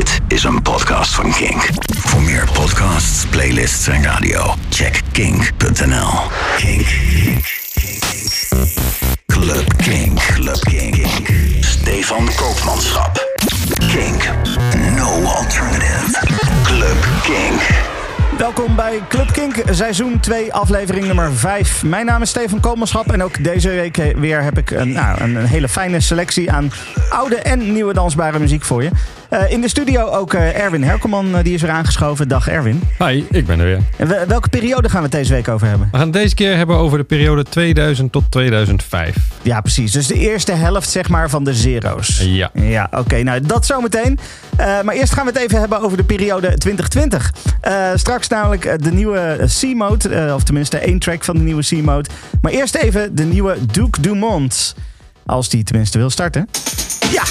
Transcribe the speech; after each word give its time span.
Dit 0.00 0.20
is 0.28 0.44
een 0.44 0.62
podcast 0.62 1.14
van 1.14 1.32
Kink. 1.32 1.68
Voor 1.98 2.22
meer 2.22 2.48
podcasts, 2.52 3.26
playlists 3.26 3.86
en 3.88 4.02
radio, 4.02 4.54
check 4.68 5.00
kink.nl. 5.12 6.08
Kink. 6.56 6.86
Club 9.26 9.76
Kink. 9.76 10.18
Club 10.18 10.60
Kink. 10.60 11.06
Stefan 11.60 12.28
Koopmanschap. 12.36 13.28
Kink. 13.92 14.30
No 14.96 15.22
alternative. 15.22 16.26
Club 16.62 17.08
Kink. 17.22 17.60
Welkom 18.38 18.76
bij 18.76 19.00
Club 19.08 19.32
Kink, 19.32 19.54
seizoen 19.70 20.20
2, 20.20 20.52
aflevering 20.52 21.06
nummer 21.06 21.32
5. 21.32 21.82
Mijn 21.82 22.06
naam 22.06 22.22
is 22.22 22.28
Steven 22.28 22.60
Koolmanschap 22.60 23.12
en 23.12 23.22
ook 23.22 23.44
deze 23.44 23.68
week 23.68 23.96
weer 24.16 24.42
heb 24.42 24.58
ik 24.58 24.70
een, 24.70 24.92
nou, 24.92 25.20
een 25.20 25.36
hele 25.36 25.68
fijne 25.68 26.00
selectie 26.00 26.52
aan 26.52 26.72
oude 27.10 27.36
en 27.36 27.72
nieuwe 27.72 27.92
dansbare 27.92 28.38
muziek 28.38 28.64
voor 28.64 28.82
je. 28.82 28.90
Uh, 29.30 29.50
in 29.50 29.60
de 29.60 29.68
studio 29.68 30.06
ook 30.06 30.34
uh, 30.34 30.58
Erwin 30.58 30.82
Herkelman, 30.82 31.26
uh, 31.28 31.38
die 31.42 31.54
is 31.54 31.62
er 31.62 31.70
aangeschoven. 31.70 32.28
Dag 32.28 32.48
Erwin. 32.48 32.82
Hi, 32.98 33.24
ik 33.30 33.46
ben 33.46 33.58
er 33.58 33.64
weer. 33.64 33.80
En 33.96 34.28
welke 34.28 34.48
periode 34.48 34.88
gaan 34.88 34.98
we 34.98 35.04
het 35.04 35.12
deze 35.12 35.32
week 35.32 35.48
over 35.48 35.66
hebben? 35.66 35.88
We 35.92 35.96
gaan 35.96 36.06
het 36.06 36.16
deze 36.16 36.34
keer 36.34 36.56
hebben 36.56 36.76
over 36.76 36.98
de 36.98 37.04
periode 37.04 37.42
2000 37.42 38.12
tot 38.12 38.24
2005. 38.30 39.16
Ja, 39.42 39.60
precies. 39.60 39.92
Dus 39.92 40.06
de 40.06 40.14
eerste 40.14 40.52
helft 40.52 40.90
zeg 40.90 41.08
maar 41.08 41.30
van 41.30 41.44
de 41.44 41.54
zero's. 41.54 42.20
Ja. 42.24 42.50
Ja, 42.54 42.84
oké. 42.90 43.00
Okay, 43.00 43.22
nou, 43.22 43.40
dat 43.40 43.66
zometeen. 43.66 44.18
maar 44.56 44.94
eerst 44.94 45.12
gaan 45.12 45.24
we 45.24 45.32
het 45.32 45.40
even 45.40 45.60
hebben 45.60 45.80
over 45.80 45.96
de 45.96 46.04
periode 46.04 46.58
2020. 46.58 47.32
straks 47.94 48.28
namelijk 48.28 48.84
de 48.84 48.92
nieuwe 48.92 49.48
C-mode, 49.60 50.34
of 50.34 50.42
tenminste 50.42 50.78
één 50.78 50.98
track 50.98 51.24
van 51.24 51.36
de 51.36 51.42
nieuwe 51.42 51.62
C-mode. 51.62 52.08
Maar 52.42 52.52
eerst 52.52 52.74
even 52.74 53.14
de 53.14 53.24
nieuwe 53.24 53.56
Duke 53.72 54.00
Dumont. 54.00 54.74
Als 55.26 55.48
die 55.48 55.62
tenminste 55.62 55.98
wil 55.98 56.10
starten. 56.10 56.48
Ja, 57.12 57.22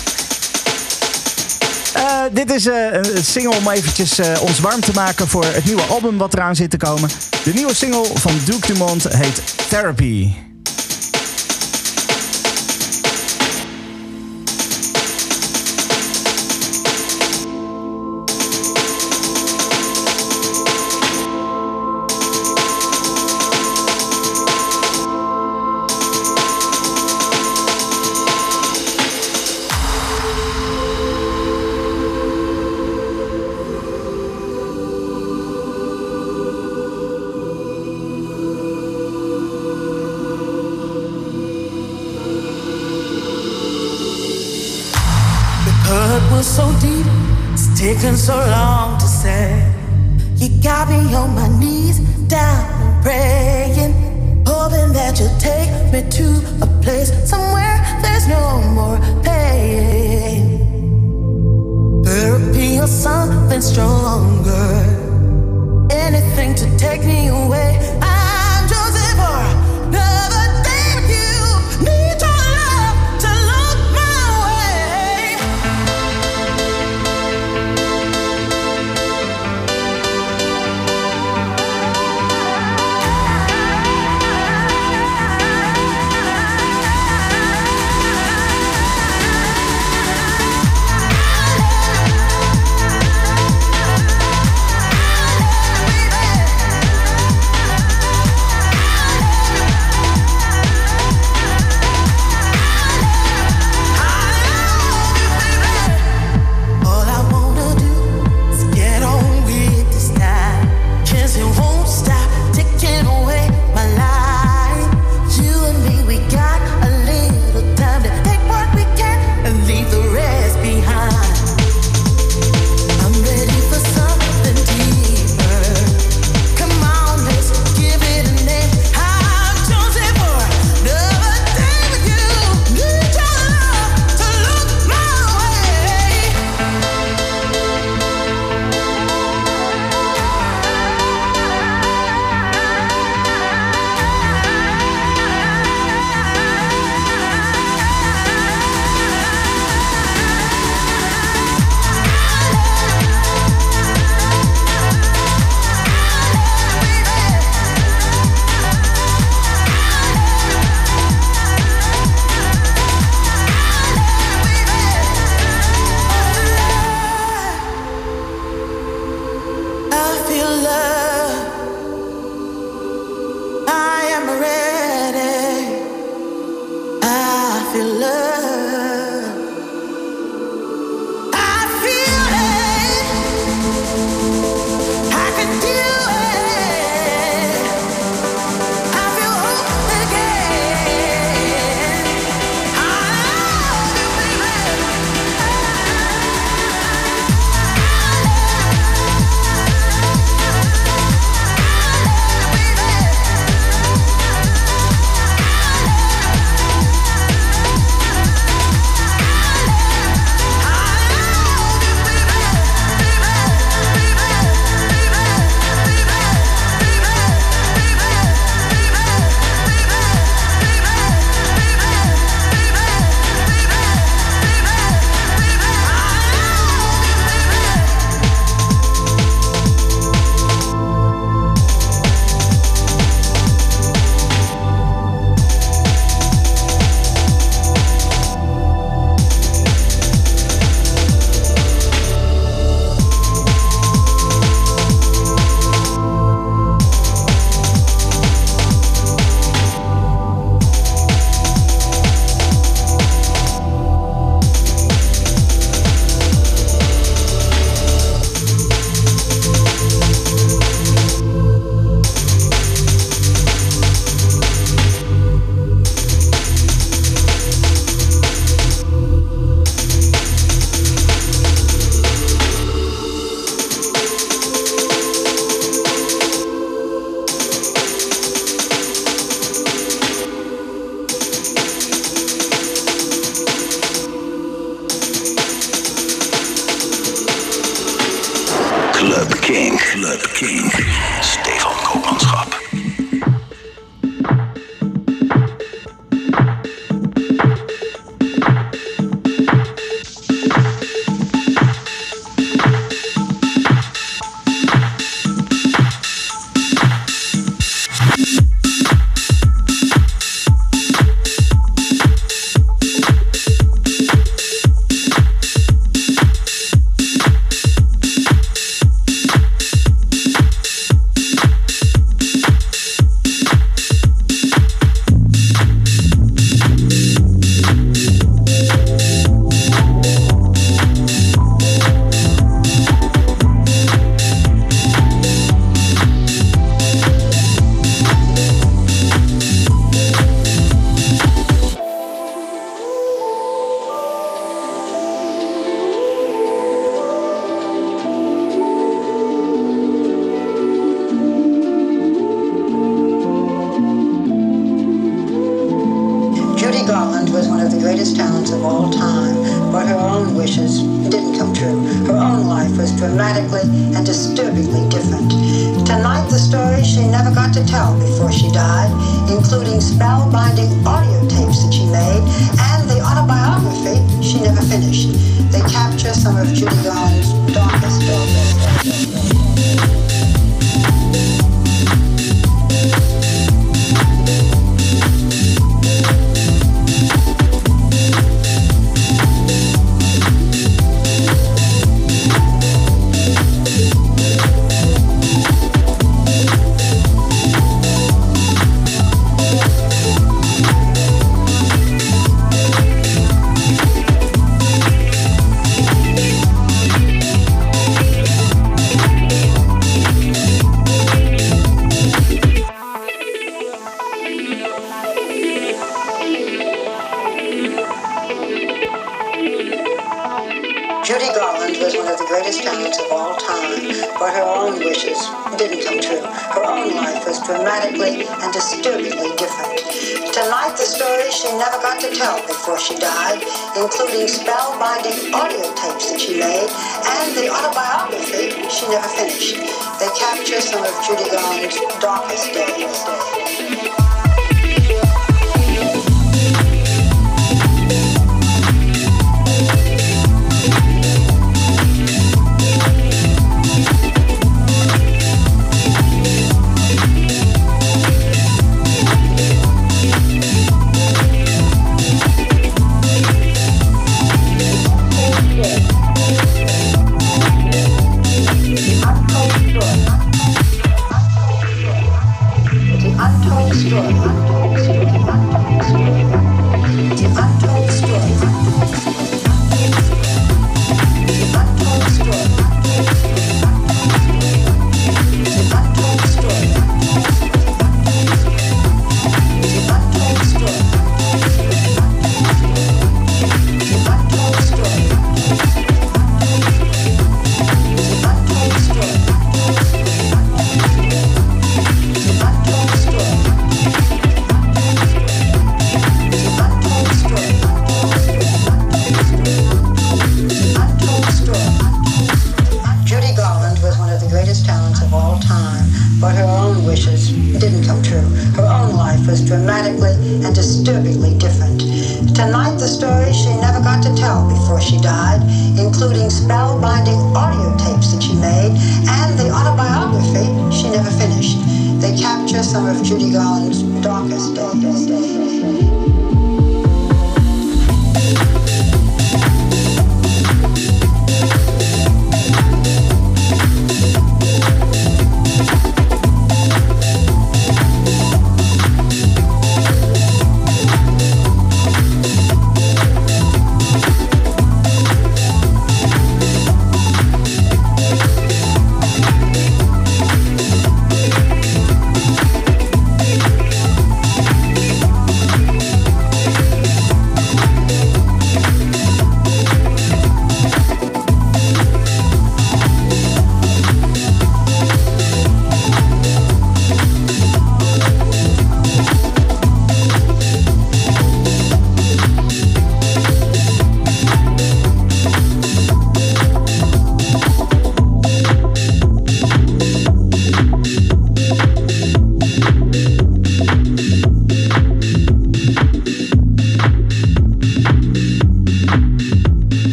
uh, 1.96 2.22
dit 2.32 2.52
is 2.52 2.66
uh, 2.66 2.94
een 2.94 3.24
single 3.24 3.58
om 3.58 3.70
eventjes 3.70 4.20
uh, 4.20 4.42
ons 4.42 4.60
warm 4.60 4.82
te 4.82 4.92
maken 4.94 5.28
voor 5.28 5.46
het 5.46 5.66
nieuwe 5.66 5.82
album 5.82 6.18
wat 6.18 6.34
eraan 6.34 6.56
zit 6.56 6.70
te 6.70 6.78
komen. 6.78 7.10
De 7.44 7.54
nieuwe 7.54 7.76
single 7.76 8.06
van 8.14 8.32
Duke 8.46 8.68
Dumont 8.68 9.04
heet 9.04 9.42
Therapy. 9.70 10.49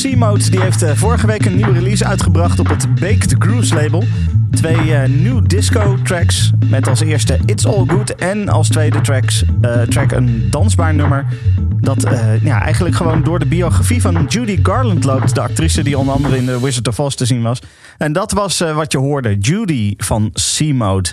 C-Mode 0.00 0.50
die 0.50 0.60
heeft 0.60 0.82
eh, 0.82 0.92
vorige 0.94 1.26
week 1.26 1.44
een 1.44 1.56
nieuwe 1.56 1.72
release 1.72 2.04
uitgebracht 2.04 2.58
op 2.58 2.68
het 2.68 2.94
Baked 2.94 3.34
Grooves 3.38 3.72
label. 3.72 4.04
Twee 4.50 4.94
eh, 4.94 5.08
new 5.08 5.46
disco 5.46 5.98
tracks 6.02 6.50
met 6.66 6.88
als 6.88 7.00
eerste 7.00 7.38
It's 7.46 7.66
All 7.66 7.84
Good 7.86 8.14
en 8.14 8.48
als 8.48 8.68
tweede 8.68 8.98
eh, 9.60 9.82
track 9.82 10.12
een 10.12 10.46
dansbaar 10.50 10.94
nummer. 10.94 11.26
Dat 11.80 12.02
ja, 12.42 12.62
eigenlijk 12.62 12.94
gewoon 12.94 13.22
door 13.22 13.38
de 13.38 13.46
biografie 13.46 14.00
van 14.00 14.26
Judy 14.28 14.58
Garland 14.62 15.04
loopt. 15.04 15.34
De 15.34 15.40
actrice 15.40 15.82
die 15.82 15.98
onder 15.98 16.14
andere 16.14 16.36
in 16.36 16.46
The 16.46 16.62
Wizard 16.62 16.88
of 16.88 17.00
Oz 17.00 17.14
te 17.14 17.24
zien 17.24 17.42
was. 17.42 17.62
En 17.98 18.12
dat 18.12 18.32
was 18.32 18.58
wat 18.58 18.92
je 18.92 18.98
hoorde. 18.98 19.38
Judy 19.38 19.94
van 19.96 20.32
C-Mode. 20.58 21.08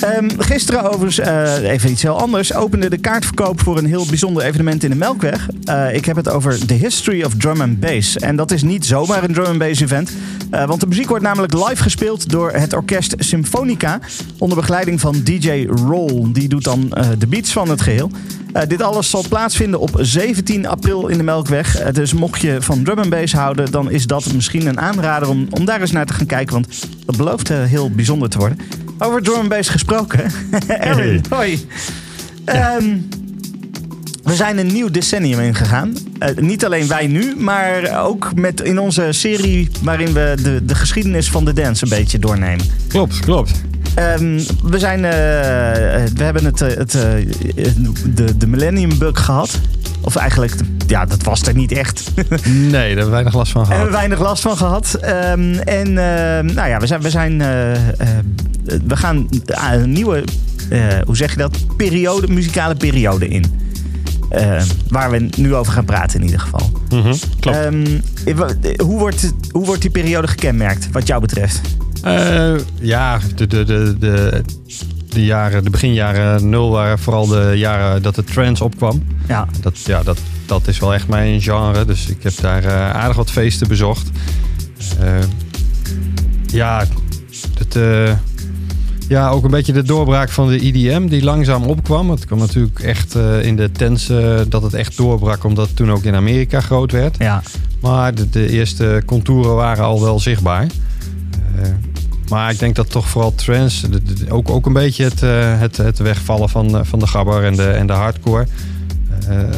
Ehm, 0.00 0.28
gisteren 0.38 0.82
overigens, 0.82 1.18
eh, 1.18 1.70
even 1.70 1.90
iets 1.90 2.02
heel 2.02 2.20
anders, 2.20 2.54
opende 2.54 2.90
de 2.90 2.98
kaartverkoop 2.98 3.60
voor 3.60 3.78
een 3.78 3.86
heel 3.86 4.06
bijzonder 4.06 4.42
evenement 4.42 4.84
in 4.84 4.90
de 4.90 4.96
Melkweg. 4.96 5.48
Eh, 5.64 5.94
ik 5.94 6.04
heb 6.04 6.16
het 6.16 6.28
over 6.28 6.66
The 6.66 6.74
History 6.74 7.22
of 7.22 7.34
Drum 7.34 7.60
and 7.60 7.80
Bass. 7.80 8.16
En 8.16 8.36
dat 8.36 8.50
is 8.50 8.62
niet 8.62 8.86
zomaar 8.86 9.24
een 9.24 9.32
drum 9.32 9.46
and 9.46 9.58
bass 9.58 9.80
event. 9.80 10.10
eh, 10.50 10.64
want 10.66 10.80
de 10.80 10.86
muziek 10.86 11.08
wordt 11.08 11.24
namelijk 11.24 11.52
live 11.52 11.82
gespeeld 11.82 12.30
door 12.30 12.52
het 12.52 12.72
orkest 12.72 13.14
Symfonica. 13.18 13.98
Onder 14.38 14.58
begeleiding 14.58 15.00
van 15.00 15.20
DJ 15.22 15.66
Roll. 15.86 16.32
Die 16.32 16.48
doet 16.48 16.64
dan 16.64 16.92
de 17.18 17.26
beats 17.26 17.52
van 17.52 17.68
het 17.68 17.80
geheel. 17.80 18.10
Eh, 18.52 18.62
dit 18.68 18.82
alles 18.82 19.10
zal 19.10 19.24
plaatsvinden 19.28 19.80
op 19.80 19.90
17 20.00 20.66
april 20.66 21.06
in 21.08 21.16
de 21.16 21.24
Melkweg. 21.24 21.92
Dus 21.92 22.12
mocht 22.12 22.40
je 22.40 22.56
van 22.60 22.82
drum 22.82 22.98
and 22.98 23.10
bass 23.10 23.32
houden, 23.32 23.70
dan 23.70 23.90
is 23.90 24.06
dat 24.06 24.32
misschien 24.32 24.66
een 24.66 24.80
aanrader 24.80 25.28
om, 25.28 25.46
om 25.50 25.64
daar 25.64 25.80
eens 25.80 25.92
naar 25.92 26.06
te 26.06 26.12
gaan 26.12 26.26
kijken. 26.26 26.54
Want 26.54 26.86
dat 27.04 27.16
belooft 27.16 27.48
heel 27.48 27.90
bijzonder 27.90 28.28
te 28.28 28.38
worden. 28.38 28.58
Over 28.98 29.22
drum 29.22 29.38
and 29.38 29.48
bass 29.48 29.68
gesproken. 29.68 30.30
Aaron, 30.80 31.24
hoi. 31.30 31.66
Ehm, 32.44 32.96
we 34.22 34.34
zijn 34.34 34.58
een 34.58 34.66
nieuw 34.66 34.90
decennium 34.90 35.40
ingegaan. 35.40 35.92
Eh, 36.18 36.36
niet 36.36 36.64
alleen 36.64 36.88
wij 36.88 37.06
nu, 37.06 37.34
maar 37.36 38.04
ook 38.04 38.34
met 38.34 38.60
in 38.60 38.78
onze 38.78 39.08
serie 39.10 39.70
waarin 39.82 40.12
we 40.12 40.34
de, 40.42 40.64
de 40.64 40.74
geschiedenis 40.74 41.30
van 41.30 41.44
de 41.44 41.52
dance 41.52 41.84
een 41.84 41.90
beetje 41.90 42.18
doornemen. 42.18 42.66
Klopt, 42.88 43.20
klopt. 43.20 43.62
Ehm, 43.94 44.40
we, 44.62 44.78
zijn, 44.78 45.04
eh, 45.04 45.10
we 46.14 46.24
hebben 46.24 46.44
het, 46.44 46.60
eh, 46.60 46.76
het, 46.76 46.90
de, 48.14 48.36
de 48.36 48.46
Millennium 48.46 48.98
Bug 48.98 49.24
gehad. 49.24 49.60
Of 50.00 50.16
eigenlijk, 50.16 50.52
ja, 50.86 51.04
dat 51.04 51.22
was 51.22 51.42
er 51.42 51.54
niet 51.54 51.72
echt. 51.72 52.10
Nee, 52.44 52.70
daar 52.70 52.86
hebben 52.86 53.04
we 53.04 53.10
weinig 53.10 53.34
last 53.34 53.52
van 53.52 53.66
gehad. 53.66 53.76
hebben 53.76 53.94
we 53.94 53.98
weinig 53.98 54.20
last 54.20 54.42
van 54.42 54.56
gehad. 54.56 54.94
Ehm, 55.00 55.54
en 55.54 55.92
nou 56.54 56.68
ja, 56.68 56.78
we 56.78 56.86
zijn, 56.86 57.00
we, 57.00 57.10
zijn 57.10 57.42
we 58.86 58.96
gaan 58.96 59.28
ah, 59.46 59.72
een 59.72 59.92
nieuwe, 59.92 60.24
eh, 60.70 60.98
hoe 61.06 61.16
zeg 61.16 61.30
je 61.30 61.36
dat, 61.36 61.76
periode, 61.76 62.28
muzikale 62.28 62.74
periode 62.74 63.28
in. 63.28 63.44
Ehm, 64.30 64.66
waar 64.88 65.10
we 65.10 65.28
nu 65.36 65.54
over 65.54 65.72
gaan 65.72 65.84
praten 65.84 66.18
in 66.20 66.24
ieder 66.24 66.40
geval. 66.40 66.70
Mhm, 66.88 67.14
klopt. 67.40 67.56
Ehm, 67.56 67.86
eh, 68.24 68.40
eh, 68.40 68.78
hoe, 68.78 68.98
wordt, 68.98 69.32
hoe 69.50 69.66
wordt 69.66 69.82
die 69.82 69.90
periode 69.90 70.28
gekenmerkt, 70.28 70.88
wat 70.92 71.06
jou 71.06 71.20
betreft? 71.20 71.60
Eh, 72.02 72.54
ja, 72.80 73.18
de, 73.34 73.46
de, 73.46 73.64
de, 73.64 73.96
de, 73.98 74.42
de, 75.08 75.24
jaren, 75.24 75.64
de 75.64 75.70
beginjaren 75.70 76.48
nul 76.48 76.70
waren 76.70 76.98
vooral 76.98 77.26
de 77.26 77.52
jaren 77.54 78.02
dat 78.02 78.14
de 78.14 78.24
trance 78.24 78.64
opkwam. 78.64 79.02
Ja, 79.28 79.48
Dat, 79.60 79.78
ja, 79.78 80.02
dat, 80.02 80.18
dat 80.46 80.68
is 80.68 80.78
wel 80.78 80.94
echt 80.94 81.08
mijn 81.08 81.40
genre. 81.40 81.84
Dus 81.84 82.08
ik 82.08 82.22
heb 82.22 82.32
daar 82.40 82.64
eh, 82.64 82.90
aardig 82.90 83.16
wat 83.16 83.30
feesten 83.30 83.68
bezocht. 83.68 84.10
Eh, 85.00 85.18
ja, 86.46 86.84
het, 87.58 87.76
eh, 87.76 88.12
ja, 89.08 89.28
ook 89.28 89.44
een 89.44 89.50
beetje 89.50 89.72
de 89.72 89.82
doorbraak 89.82 90.28
van 90.30 90.48
de 90.48 90.58
IDM 90.58 91.06
die 91.06 91.22
langzaam 91.24 91.62
opkwam. 91.64 92.10
Het 92.10 92.24
kwam 92.24 92.38
natuurlijk 92.38 92.78
echt 92.80 93.14
eh, 93.14 93.42
in 93.44 93.56
de 93.56 93.70
tens 93.72 94.10
dat 94.48 94.62
het 94.62 94.74
echt 94.74 94.96
doorbrak, 94.96 95.44
omdat 95.44 95.66
het 95.66 95.76
toen 95.76 95.92
ook 95.92 96.02
in 96.04 96.14
Amerika 96.14 96.60
groot 96.60 96.92
werd. 96.92 97.16
ja, 97.18 97.42
Maar 97.80 98.14
de, 98.14 98.28
de 98.30 98.48
eerste 98.50 99.02
contouren 99.06 99.54
waren 99.54 99.84
al 99.84 100.00
wel 100.02 100.20
zichtbaar. 100.20 100.62
Eh, 101.56 101.68
maar 102.28 102.50
ik 102.50 102.58
denk 102.58 102.76
dat 102.76 102.90
toch 102.90 103.08
vooral 103.08 103.34
de- 103.36 104.02
de- 104.02 104.30
ook, 104.30 104.50
ook 104.50 104.66
een 104.66 104.72
beetje 104.72 105.04
het, 105.04 105.22
eh, 105.22 105.60
het, 105.60 105.76
het 105.76 105.98
wegvallen 105.98 106.48
van, 106.48 106.86
van 106.86 106.98
de 106.98 107.06
gabber 107.06 107.44
en 107.44 107.56
de, 107.56 107.66
en 107.70 107.86
de 107.86 107.92
hardcore. 107.92 108.46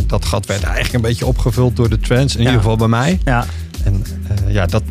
dat 0.06 0.24
gat 0.24 0.46
werd 0.46 0.62
eigenlijk 0.62 0.94
een 0.94 1.00
beetje 1.00 1.26
opgevuld 1.26 1.76
door 1.76 1.88
de 1.88 1.98
trance, 1.98 2.36
in 2.38 2.42
Ja. 2.42 2.48
ieder 2.48 2.62
geval 2.62 2.76
bij 2.76 2.88
mij. 2.88 3.18
ja, 3.24 3.44
En 3.84 4.02
ja, 4.48 4.66
dat, 4.66 4.82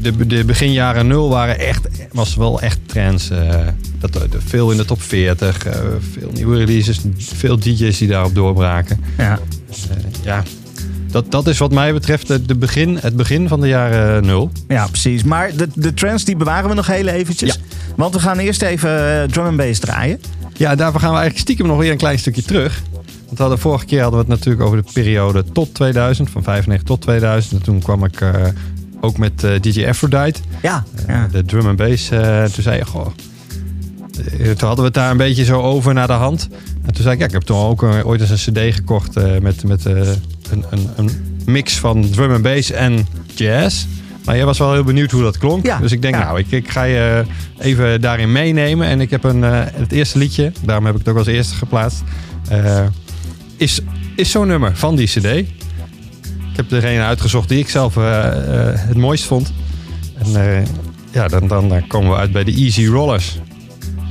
de, 0.00 0.26
de 0.26 0.44
beginjaren 0.44 1.06
nul 1.06 1.28
waren 1.28 1.58
echt, 1.58 1.88
was 2.12 2.34
wel 2.34 2.60
echt 2.60 2.78
trance. 2.86 3.34
eh, 3.34 3.66
dat, 3.98 4.12
de- 4.12 4.28
veel 4.46 4.70
in 4.70 4.76
de 4.76 4.84
top 4.84 5.02
40, 5.02 5.66
eh, 5.66 5.80
veel 6.12 6.30
nieuwe 6.34 6.56
releases, 6.56 7.00
veel 7.18 7.58
DJ's 7.58 7.98
die 7.98 8.08
daarop 8.08 8.34
doorbraken. 8.34 9.00
ja. 9.18 9.38
Eh, 9.90 9.96
ja, 10.24 10.42
dat, 11.10 11.30
dat 11.30 11.46
is 11.46 11.58
wat 11.58 11.72
mij 11.72 11.92
betreft 11.92 12.26
de, 12.26 12.42
de 12.46 12.54
begin, 12.56 12.98
het 13.00 13.16
begin 13.16 13.48
van 13.48 13.60
de 13.60 13.68
jaren 13.68 14.24
nul. 14.26 14.50
Ja, 14.68 14.86
precies. 14.86 15.22
Maar 15.22 15.56
de, 15.56 15.68
de 15.74 15.94
trends 15.94 16.24
die 16.24 16.36
bewaren 16.36 16.68
we 16.68 16.74
nog 16.74 16.86
heel 16.86 17.06
eventjes. 17.06 17.54
Ja. 17.54 17.60
Want 17.96 18.14
we 18.14 18.20
gaan 18.20 18.38
eerst 18.38 18.62
even 18.62 19.22
eh, 19.22 19.28
drum 19.28 19.44
and 19.46 19.56
bass 19.56 19.78
draaien. 19.80 20.20
Ja, 20.56 20.74
daarvoor 20.74 21.00
gaan 21.00 21.10
we 21.10 21.16
eigenlijk 21.18 21.44
stiekem 21.48 21.66
nog 21.66 21.78
weer 21.78 21.90
een 21.90 21.96
klein 21.96 22.18
stukje 22.18 22.42
terug. 22.42 22.82
Want 23.26 23.38
hadden, 23.38 23.58
vorige 23.58 23.84
keer 23.84 24.02
hadden 24.02 24.20
we 24.20 24.26
het 24.30 24.38
natuurlijk 24.38 24.64
over 24.66 24.82
de 24.84 24.90
periode 24.92 25.44
tot 25.52 25.74
2000, 25.74 26.30
van 26.30 26.42
95 26.42 26.88
tot 26.88 27.00
2000. 27.00 27.52
En 27.52 27.62
toen 27.62 27.82
kwam 27.82 28.04
ik 28.04 28.20
eh, 28.20 28.30
ook 29.00 29.18
met 29.18 29.44
eh, 29.44 29.50
DJ 29.60 29.86
Aphrodite, 29.86 30.40
Ja, 30.62 30.84
eh, 30.96 31.04
ja. 31.14 31.28
de 31.32 31.44
drum 31.44 31.66
and 31.66 31.76
bass. 31.76 32.10
eh, 32.10 32.44
toen 32.44 32.62
zei 32.62 32.76
je, 32.76 32.84
goh, 32.86 33.06
toen 34.40 34.68
hadden 34.68 34.76
we 34.76 34.82
het 34.84 34.94
daar 34.94 35.10
een 35.10 35.16
beetje 35.16 35.44
zo 35.44 35.60
over 35.60 35.94
naar 35.94 36.06
de 36.06 36.12
hand. 36.12 36.48
En 36.86 36.92
toen 36.92 37.02
zei 37.02 37.14
ik, 37.14 37.20
ja, 37.20 37.26
ik 37.26 37.32
heb 37.32 37.42
toen 37.42 37.56
ook 37.58 37.82
ooit 37.82 38.20
eens 38.20 38.46
een 38.46 38.52
cd 38.52 38.74
gekocht 38.74 39.40
met, 39.40 39.64
met 39.64 39.84
een, 39.84 40.14
een, 40.70 40.88
een 40.96 41.10
mix 41.44 41.78
van 41.78 42.10
drum 42.10 42.32
and 42.32 42.42
bass 42.42 42.70
en 42.70 43.06
jazz. 43.34 43.86
Maar 44.24 44.36
jij 44.36 44.44
was 44.44 44.58
wel 44.58 44.72
heel 44.72 44.84
benieuwd 44.84 45.10
hoe 45.10 45.22
dat 45.22 45.38
klonk. 45.38 45.66
Ja, 45.66 45.78
dus 45.78 45.92
ik 45.92 46.02
denk, 46.02 46.14
ja. 46.14 46.24
nou, 46.24 46.38
ik, 46.38 46.50
ik 46.50 46.70
ga 46.70 46.82
je 46.82 47.24
even 47.58 48.00
daarin 48.00 48.32
meenemen. 48.32 48.86
En 48.86 49.00
ik 49.00 49.10
heb 49.10 49.24
een, 49.24 49.42
het 49.42 49.92
eerste 49.92 50.18
liedje, 50.18 50.52
daarom 50.64 50.84
heb 50.84 50.94
ik 50.94 51.00
het 51.00 51.08
ook 51.08 51.18
als 51.18 51.26
eerste 51.26 51.54
geplaatst. 51.54 52.02
is, 53.56 53.80
is 54.16 54.30
zo'n 54.30 54.46
nummer 54.46 54.76
van 54.76 54.96
die 54.96 55.06
cd. 55.06 55.48
Ik 56.60 56.70
heb 56.70 56.80
degene 56.80 57.02
uitgezocht 57.02 57.48
die 57.48 57.58
ik 57.58 57.68
zelf 57.68 57.96
eh, 57.96 58.26
eh, 58.26 58.74
het 58.74 58.96
mooist 58.96 59.24
vond. 59.24 59.52
En 60.18 60.36
eh, 60.36 60.66
ja, 61.10 61.28
dan, 61.28 61.48
dan, 61.48 61.68
dan 61.68 61.86
komen 61.86 62.10
we 62.10 62.16
uit 62.16 62.32
bij 62.32 62.44
de 62.44 62.52
Easy 62.52 62.86
Rollers. 62.86 63.38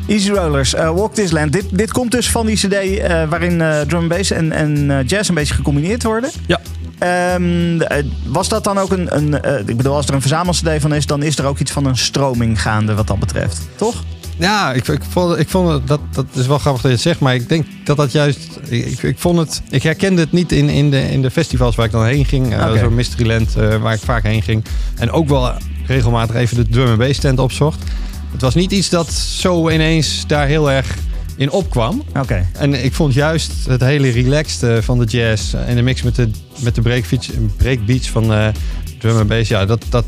Easy 0.08 0.30
Rollers, 0.30 0.72
Walk 0.72 1.14
This 1.14 1.32
Land. 1.32 1.52
Dit, 1.52 1.66
dit 1.72 1.92
komt 1.92 2.12
dus 2.12 2.32
van 2.32 2.46
die 2.46 2.56
cd 2.56 3.02
waarin 3.30 3.62
eh, 3.62 3.82
drum 3.82 4.00
and 4.00 4.08
bass 4.08 4.32
en, 4.32 4.52
en 4.52 5.04
jazz 5.06 5.30
een 5.30 5.36
beetje 5.36 5.54
gecombineerd 5.54 6.04
worden. 6.04 6.30
Ja. 6.46 6.60
Ehm, 7.00 7.82
eh, 7.82 8.06
was 8.26 8.50
dat 8.50 8.64
dan 8.64 8.78
ook 8.78 8.92
een, 8.92 9.16
een 9.16 9.34
ik 9.68 9.78
bedoel, 9.78 9.96
als 9.96 10.08
er 10.08 10.14
een 10.14 10.22
verzamel-cd 10.22 10.70
van 10.80 10.94
is, 10.94 11.06
dan 11.06 11.24
is 11.24 11.38
er 11.38 11.46
ook 11.46 11.60
iets 11.60 11.72
van 11.72 11.86
een 11.86 11.98
stroming 11.98 12.62
gaande 12.62 12.94
wat 12.94 13.08
dat 13.08 13.20
betreft, 13.20 13.68
toch? 13.76 14.04
Ja, 14.40 14.74
ik, 14.74 14.88
ik, 14.88 15.02
vond, 15.10 15.40
ik 15.40 15.50
vond 15.50 15.72
het, 15.72 15.88
dat, 15.88 16.00
dat 16.12 16.26
is 16.34 16.48
wel 16.48 16.60
grappig 16.60 16.82
dat 16.82 16.92
je 16.92 16.98
het 16.98 17.06
zegt, 17.08 17.20
maar 17.20 17.36
ik 17.36 17.50
denk 17.50 17.66
dat 17.84 17.98
dat 17.98 18.12
juist, 18.12 18.60
ik, 18.70 19.02
ik 19.02 19.18
vond 19.18 19.38
het, 19.38 19.62
ik 19.70 19.84
herkende 19.84 20.22
het 20.22 20.32
niet 20.32 20.52
in, 20.52 20.70
in, 20.70 20.90
de, 20.92 21.12
in 21.12 21.22
de 21.22 21.32
festivals 21.32 21.76
waar 21.76 21.86
ik 21.86 21.92
dan 21.92 22.06
heen 22.06 22.26
ging, 22.26 22.54
eh, 22.54 22.68
Oké. 22.68 22.80
zo'n 22.80 22.96
Mysteryland 22.96 23.56
eh, 23.56 23.82
waar 23.82 23.94
ik 23.94 24.00
vaak 24.00 24.24
heen 24.24 24.42
ging. 24.42 24.66
En 24.96 25.12
ook 25.12 25.28
wel 25.28 25.52
regelmatig 25.86 26.36
even 26.36 26.56
de 26.56 26.68
drum 26.68 26.88
and 26.88 26.98
bass 26.98 27.20
tent 27.20 27.40
opzocht. 27.40 27.84
Het 28.32 28.42
was 28.42 28.56
niet 28.56 28.72
iets 28.72 28.90
dat 28.90 29.12
zo 29.14 29.70
ineens 29.70 30.24
daar 30.28 30.48
heel 30.48 30.72
erg 30.72 30.96
in 31.36 31.52
opkwam. 31.52 32.04
Oké. 32.18 32.48
En 32.54 32.84
ik 32.84 32.94
vond 32.94 33.14
juist 33.14 33.52
het 33.68 33.82
hele 33.82 34.10
relaxed 34.10 34.64
eh, 34.64 34.82
van 34.82 35.00
de 35.00 35.06
jazz 35.06 35.54
en 35.54 35.76
de 35.76 35.82
mix 35.82 36.02
met 36.02 36.16
de, 36.16 36.30
met 36.60 36.76
de 36.76 36.82
breakbeats, 36.82 37.30
breakbeats 37.58 38.10
van 38.10 38.34
eh 38.34 38.48
drum 39.00 39.18
and 39.18 39.28
bass, 39.28 39.50
ja, 39.50 39.66
dat, 39.66 39.86
dat, 39.90 40.06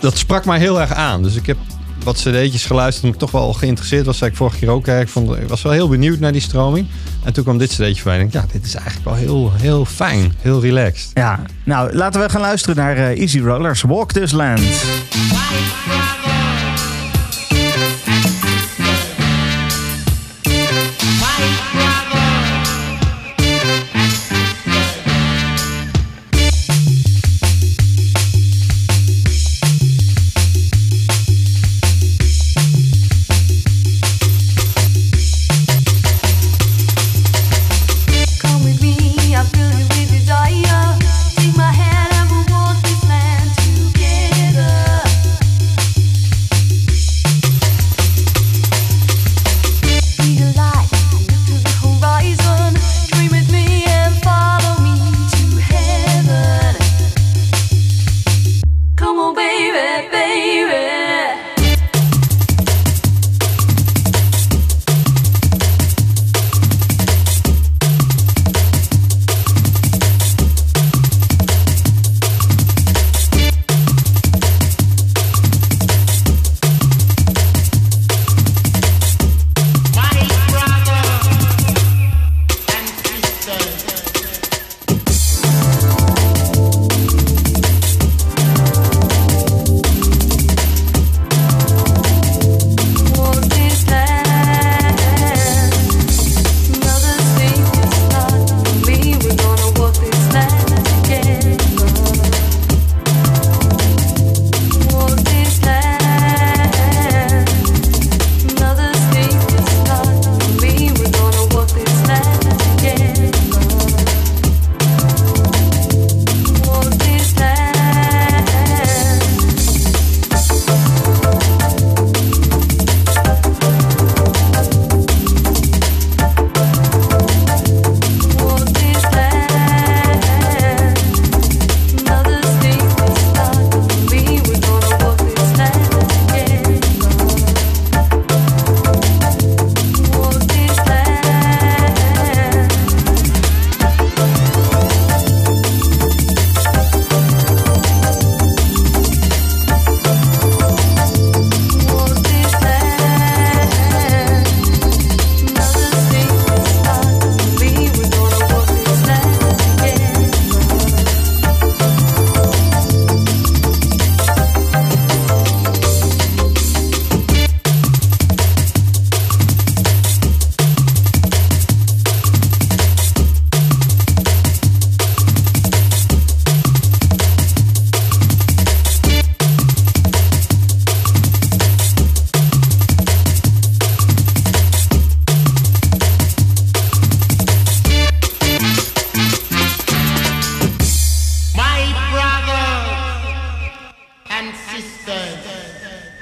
dat 0.00 0.16
sprak 0.16 0.44
mij 0.44 0.58
heel 0.58 0.80
erg 0.80 0.92
aan. 0.92 1.22
Dus 1.22 1.34
ik 1.34 1.46
heb 1.46 1.56
wat 2.04 2.16
cd'tjes 2.16 2.64
geluisterd 2.64 3.04
omdat 3.04 3.22
ik 3.22 3.28
toch 3.28 3.40
wel 3.40 3.52
geïnteresseerd 3.52 4.06
was. 4.06 4.18
Zei 4.18 4.30
ik 4.30 4.36
vorige 4.36 4.58
keer 4.58 4.68
ook. 4.68 4.86
Ik, 4.86 5.08
vond, 5.08 5.36
ik 5.36 5.48
was 5.48 5.62
wel 5.62 5.72
heel 5.72 5.88
benieuwd 5.88 6.18
naar 6.18 6.32
die 6.32 6.40
stroming. 6.40 6.86
En 7.24 7.32
toen 7.32 7.44
kwam 7.44 7.58
dit 7.58 7.70
cd'tje 7.70 7.94
voorbij. 7.94 8.18
En 8.18 8.26
ik 8.26 8.32
ja, 8.32 8.44
dit 8.52 8.64
is 8.64 8.74
eigenlijk 8.74 9.04
wel 9.04 9.14
heel, 9.14 9.52
heel 9.54 9.84
fijn. 9.84 10.32
Heel 10.40 10.60
relaxed. 10.60 11.10
Ja, 11.14 11.40
nou 11.64 11.94
laten 11.94 12.20
we 12.20 12.28
gaan 12.28 12.40
luisteren 12.40 12.76
naar 12.76 12.96
eh, 12.96 13.20
Easy 13.20 13.40
Rollers, 13.40 13.82
Walk 13.82 14.12
This 14.12 14.32
Land. 14.32 14.60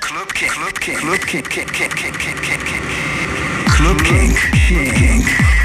Club 0.00 0.34
King. 0.34 0.48
Club 0.48 0.74
King. 0.74 0.96
Club 0.96 1.20
King. 1.20 1.42
Club 1.44 1.68
King. 1.68 1.88
Club 1.88 1.92
King. 1.92 2.34
Club 3.68 3.98
King. 4.02 4.34
Club 4.34 4.94
King. 4.96 5.58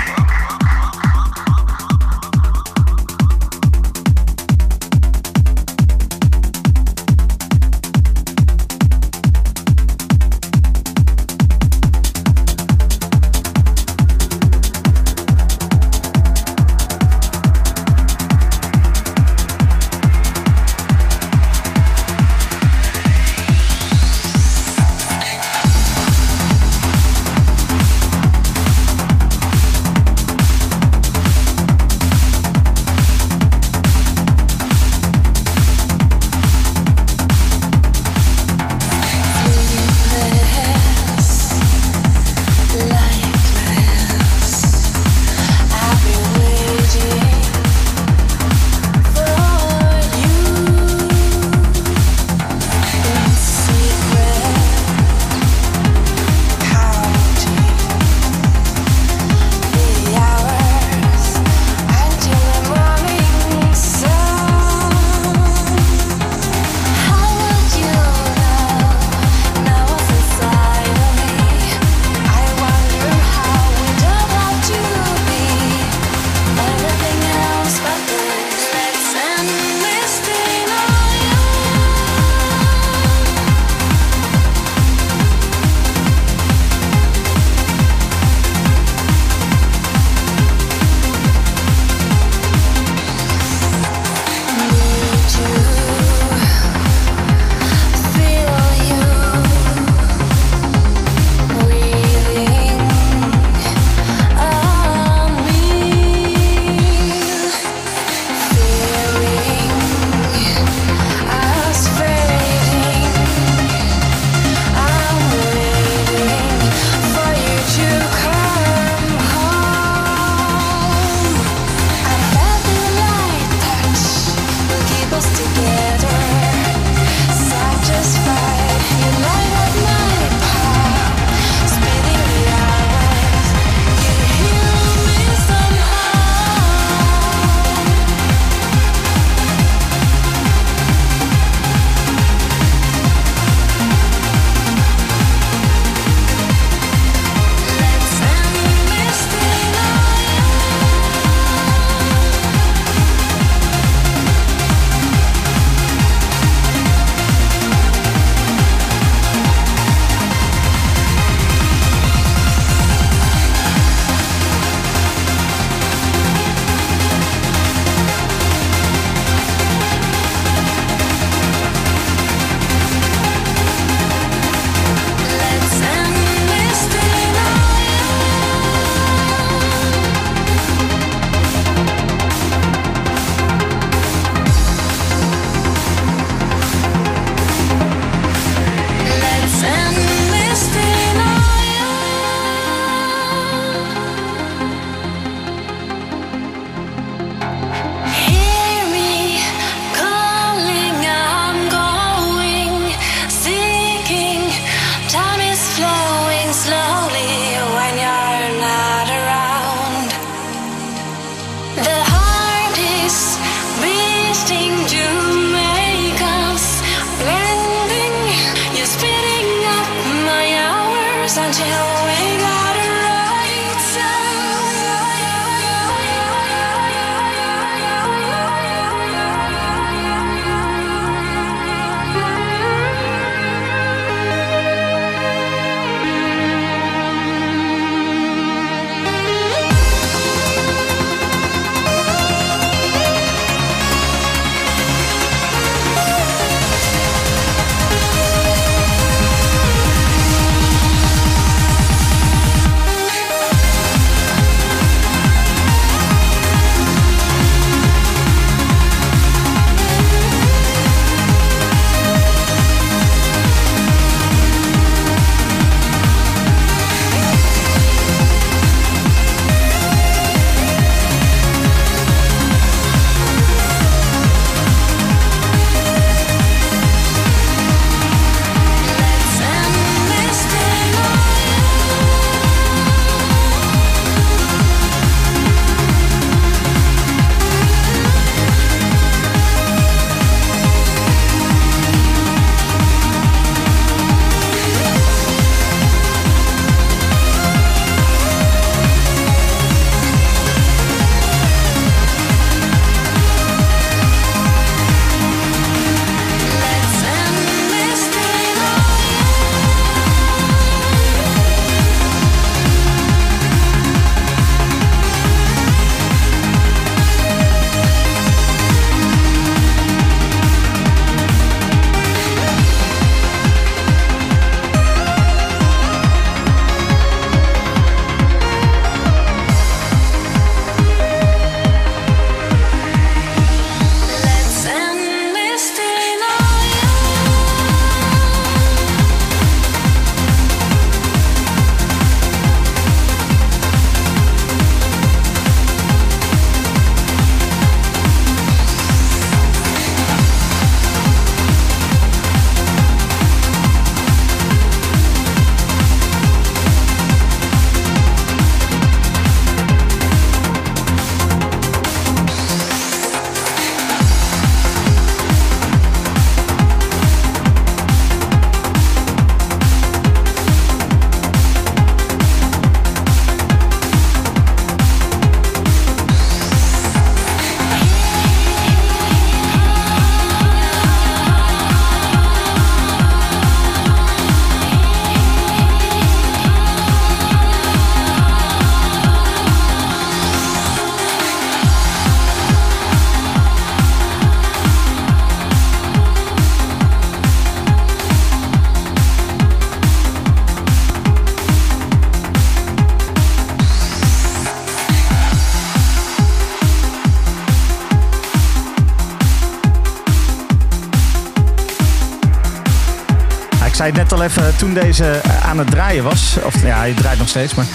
Zei 413.84 413.96
net 413.96 414.12
al 414.14 414.24
even 414.24 414.58
toen 414.58 414.74
deze 414.74 415.06
eh, 415.06 415.50
aan 415.50 415.58
het 415.60 415.72
draaien 415.72 416.04
was. 416.04 416.38
Of 416.46 416.66
ja, 416.66 416.78
hij 416.78 416.94
draait 416.94 417.18
nog 417.18 417.28
steeds. 417.28 417.56
Maar 417.56 417.66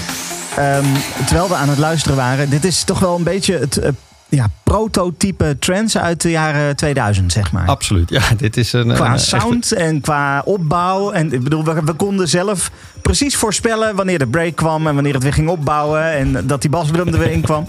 ehm, 0.57 0.85
terwijl 1.27 1.49
we 1.49 1.55
aan 1.55 1.69
het 1.69 1.79
luisteren 1.79 2.17
waren. 2.17 2.51
Dit 2.51 2.65
is 2.65 2.85
toch 2.85 2.99
wel 2.99 3.17
een 3.17 3.23
beetje 3.23 3.59
het 3.59 3.77
eh, 3.77 3.91
ja, 4.29 4.47
prototype 4.63 5.57
trance 5.59 6.01
uit 6.01 6.23
de 6.23 6.31
jaren 6.31 6.77
2000, 6.77 7.33
zeg 7.33 7.53
maar. 7.53 7.67
Absoluut. 7.67 8.11
Ja, 8.11 8.23
dit 8.37 8.57
is 8.57 8.73
een. 8.73 8.95
Qua 8.95 9.07
een 9.07 9.13
echt- 9.13 9.23
sound 9.23 9.73
en 9.73 10.01
qua 10.01 10.43
opbouw. 10.45 11.11
En 11.11 11.33
ik 11.33 11.43
bedoel, 11.45 11.65
we, 11.65 11.83
we 11.85 11.93
konden 11.93 12.29
zelf 12.29 12.71
precies 13.03 13.37
voorspellen 13.37 13.97
wanneer 13.97 14.19
de 14.19 14.27
break 14.27 14.57
kwam 14.57 14.87
en 14.87 14.95
wanneer 14.95 15.15
het 15.15 15.23
weer 15.23 15.33
ging 15.33 15.49
opbouwen. 15.49 16.13
En 16.13 16.47
dat 16.47 16.61
die 16.61 16.71
basdrum 16.71 17.07
er 17.09 17.19
weer 17.19 17.31
in 17.31 17.43
kwam. 17.43 17.67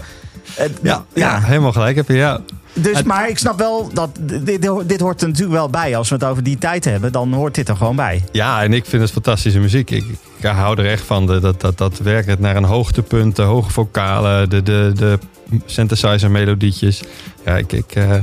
Eh, 0.54 0.66
ja, 0.82 1.04
ja, 1.14 1.40
helemaal 1.40 1.72
gelijk 1.72 1.96
heb 1.96 2.08
je. 2.08 2.14
Ja. 2.14 2.40
Dus, 2.82 2.96
Het- 2.96 3.06
maar 3.06 3.28
ik 3.28 3.38
snap 3.38 3.58
wel 3.58 3.90
dat 3.92 4.10
dit, 4.20 4.68
dit 4.86 5.00
hoort 5.00 5.20
er 5.22 5.26
natuurlijk 5.28 5.54
wel 5.56 5.68
bij. 5.70 5.96
Als 5.96 6.08
we 6.08 6.14
het 6.14 6.24
over 6.24 6.42
die 6.42 6.58
tijd 6.58 6.84
hebben, 6.84 7.12
dan 7.12 7.32
hoort 7.32 7.54
dit 7.54 7.68
er 7.68 7.76
gewoon 7.76 7.96
bij. 7.96 8.24
ja, 8.32 8.62
en 8.62 8.72
ik 8.72 8.84
vind 8.86 9.02
het 9.02 9.10
fantastische 9.10 9.58
muziek. 9.58 9.90
Ik, 9.90 10.04
ik 10.38 10.44
hou 10.44 10.78
er 10.78 10.86
echt 10.90 11.02
van. 11.02 11.26
De, 11.26 11.40
dat, 11.40 11.60
dat, 11.60 11.78
dat 11.78 11.98
werkt 11.98 12.38
naar 12.38 12.56
een 12.56 12.64
hoogtepunt, 12.64 13.36
de 13.36 13.42
hoge 13.42 13.70
vocalen, 13.70 14.50
de, 14.50 14.62
de, 14.62 14.92
de 14.94 15.18
synthesizer 15.66 16.30
melodietjes. 16.30 17.00
Ja, 17.44 17.56
ik, 17.56 17.72
ik, 17.72 17.92
eh, 17.94 18.14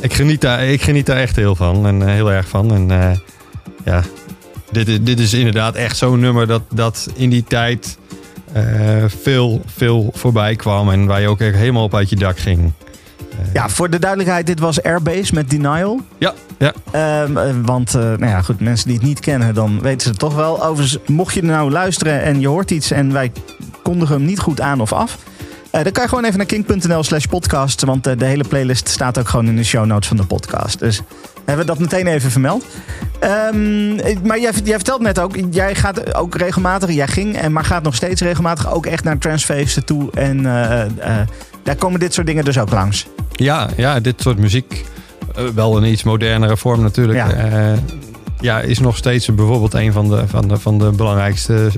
ik, 0.00 0.12
geniet 0.14 0.40
daar, 0.40 0.64
ik 0.64 0.82
geniet 0.82 1.06
daar 1.06 1.16
echt 1.16 1.36
heel 1.36 1.54
van. 1.54 1.86
En 1.86 2.02
eh, 2.02 2.08
heel 2.14 2.32
erg 2.32 2.48
van. 2.48 2.74
En 2.74 2.90
eh, 2.90 3.16
ja, 3.84 4.02
dit, 4.70 4.88
is- 4.88 5.02
dit 5.02 5.18
is 5.20 5.32
inderdaad 5.34 5.74
echt 5.74 5.96
zo'n 5.96 6.20
nummer 6.20 6.46
dat, 6.46 6.62
dat 6.74 7.08
in 7.14 7.30
die 7.30 7.44
tijd 7.44 7.98
veel, 9.06 9.62
veel 9.66 10.10
voorbij 10.14 10.56
kwam. 10.56 10.90
En 10.90 11.06
waar 11.06 11.20
je 11.20 11.28
ook 11.28 11.40
echt 11.40 11.56
helemaal 11.56 11.84
op 11.84 11.94
uit 11.94 12.08
je 12.10 12.16
dak 12.16 12.38
ging. 12.38 12.72
Ja, 13.52 13.68
voor 13.68 13.90
de 13.90 13.98
duidelijkheid, 13.98 14.46
dit 14.46 14.60
was 14.60 14.82
Airbase 14.82 15.34
met 15.34 15.50
Denial. 15.50 16.00
Ja, 16.18 16.32
ja. 16.58 16.72
Ehm, 16.90 17.36
eh, 17.36 17.54
want, 17.64 17.94
eh, 17.94 18.00
nou 18.02 18.26
ja, 18.26 18.42
goed, 18.42 18.60
mensen 18.60 18.86
die 18.88 18.96
het 18.96 19.06
niet 19.06 19.20
kennen, 19.20 19.54
dan 19.54 19.80
weten 19.80 20.00
ze 20.00 20.08
het 20.08 20.18
toch 20.18 20.34
wel. 20.34 20.64
Overigens, 20.64 20.98
mocht 21.06 21.34
je 21.34 21.40
er 21.40 21.46
nou 21.46 21.70
luisteren 21.70 22.22
en 22.22 22.40
je 22.40 22.48
hoort 22.48 22.70
iets 22.70 22.90
en 22.90 23.12
wij 23.12 23.32
kondigen 23.82 24.14
hem 24.16 24.24
niet 24.24 24.38
goed 24.40 24.60
aan 24.60 24.80
of 24.80 24.92
af. 24.92 25.18
eh, 25.70 25.82
dan 25.82 25.92
kan 25.92 26.02
je 26.02 26.08
gewoon 26.08 26.24
even 26.24 26.36
naar 26.38 26.46
king.nl 26.46 27.02
slash 27.02 27.24
podcast. 27.24 27.84
Want 27.84 28.06
eh, 28.06 28.18
de 28.18 28.24
hele 28.24 28.44
playlist 28.48 28.88
staat 28.88 29.18
ook 29.18 29.28
gewoon 29.28 29.46
in 29.46 29.56
de 29.56 29.64
show 29.64 29.84
notes 29.86 30.08
van 30.08 30.16
de 30.16 30.24
podcast. 30.24 30.78
Dus 30.78 31.00
hebben 31.44 31.66
we 31.66 31.72
dat 31.72 31.80
meteen 31.80 32.06
even 32.06 32.30
vermeld. 32.30 32.64
Ehm, 33.20 33.98
eh, 33.98 34.16
maar 34.24 34.40
jij, 34.40 34.52
jij 34.64 34.74
vertelt 34.74 35.00
net 35.00 35.18
ook, 35.18 35.36
jij 35.50 35.74
gaat 35.74 36.14
ook 36.14 36.34
regelmatig, 36.36 36.90
jij 36.92 37.06
ging, 37.08 37.36
en 37.36 37.52
maar 37.52 37.64
gaat 37.64 37.82
nog 37.82 37.94
steeds 37.94 38.20
regelmatig 38.20 38.72
ook 38.72 38.86
echt 38.86 39.04
naar 39.04 39.18
transfeesten 39.18 39.84
toe. 39.84 40.10
En 40.12 40.46
eh, 40.46 40.80
eh, 40.82 41.26
daar 41.64 41.76
komen 41.76 42.00
dit 42.00 42.14
soort 42.14 42.26
dingen 42.26 42.44
dus 42.44 42.58
ook 42.58 42.70
langs. 42.70 43.06
Ja, 43.32 43.68
ja, 43.76 44.00
dit 44.00 44.20
soort 44.20 44.38
muziek. 44.38 44.84
eh, 45.34 45.44
wel 45.54 45.76
een 45.76 45.84
iets 45.84 46.02
modernere 46.02 46.56
vorm 46.56 46.82
natuurlijk. 46.82 47.18
Ja. 47.18 47.46
Ja, 47.48 47.74
ja 48.40 48.60
is 48.60 48.78
nog 48.78 48.96
steeds 48.96 49.34
bijvoorbeeld 49.34 49.74
een 49.74 49.92
van 49.92 50.08
de, 50.08 50.22
van 50.28 50.48
de, 50.48 50.58
van 50.58 50.78
de 50.78 50.90
belangrijkste 50.90 51.70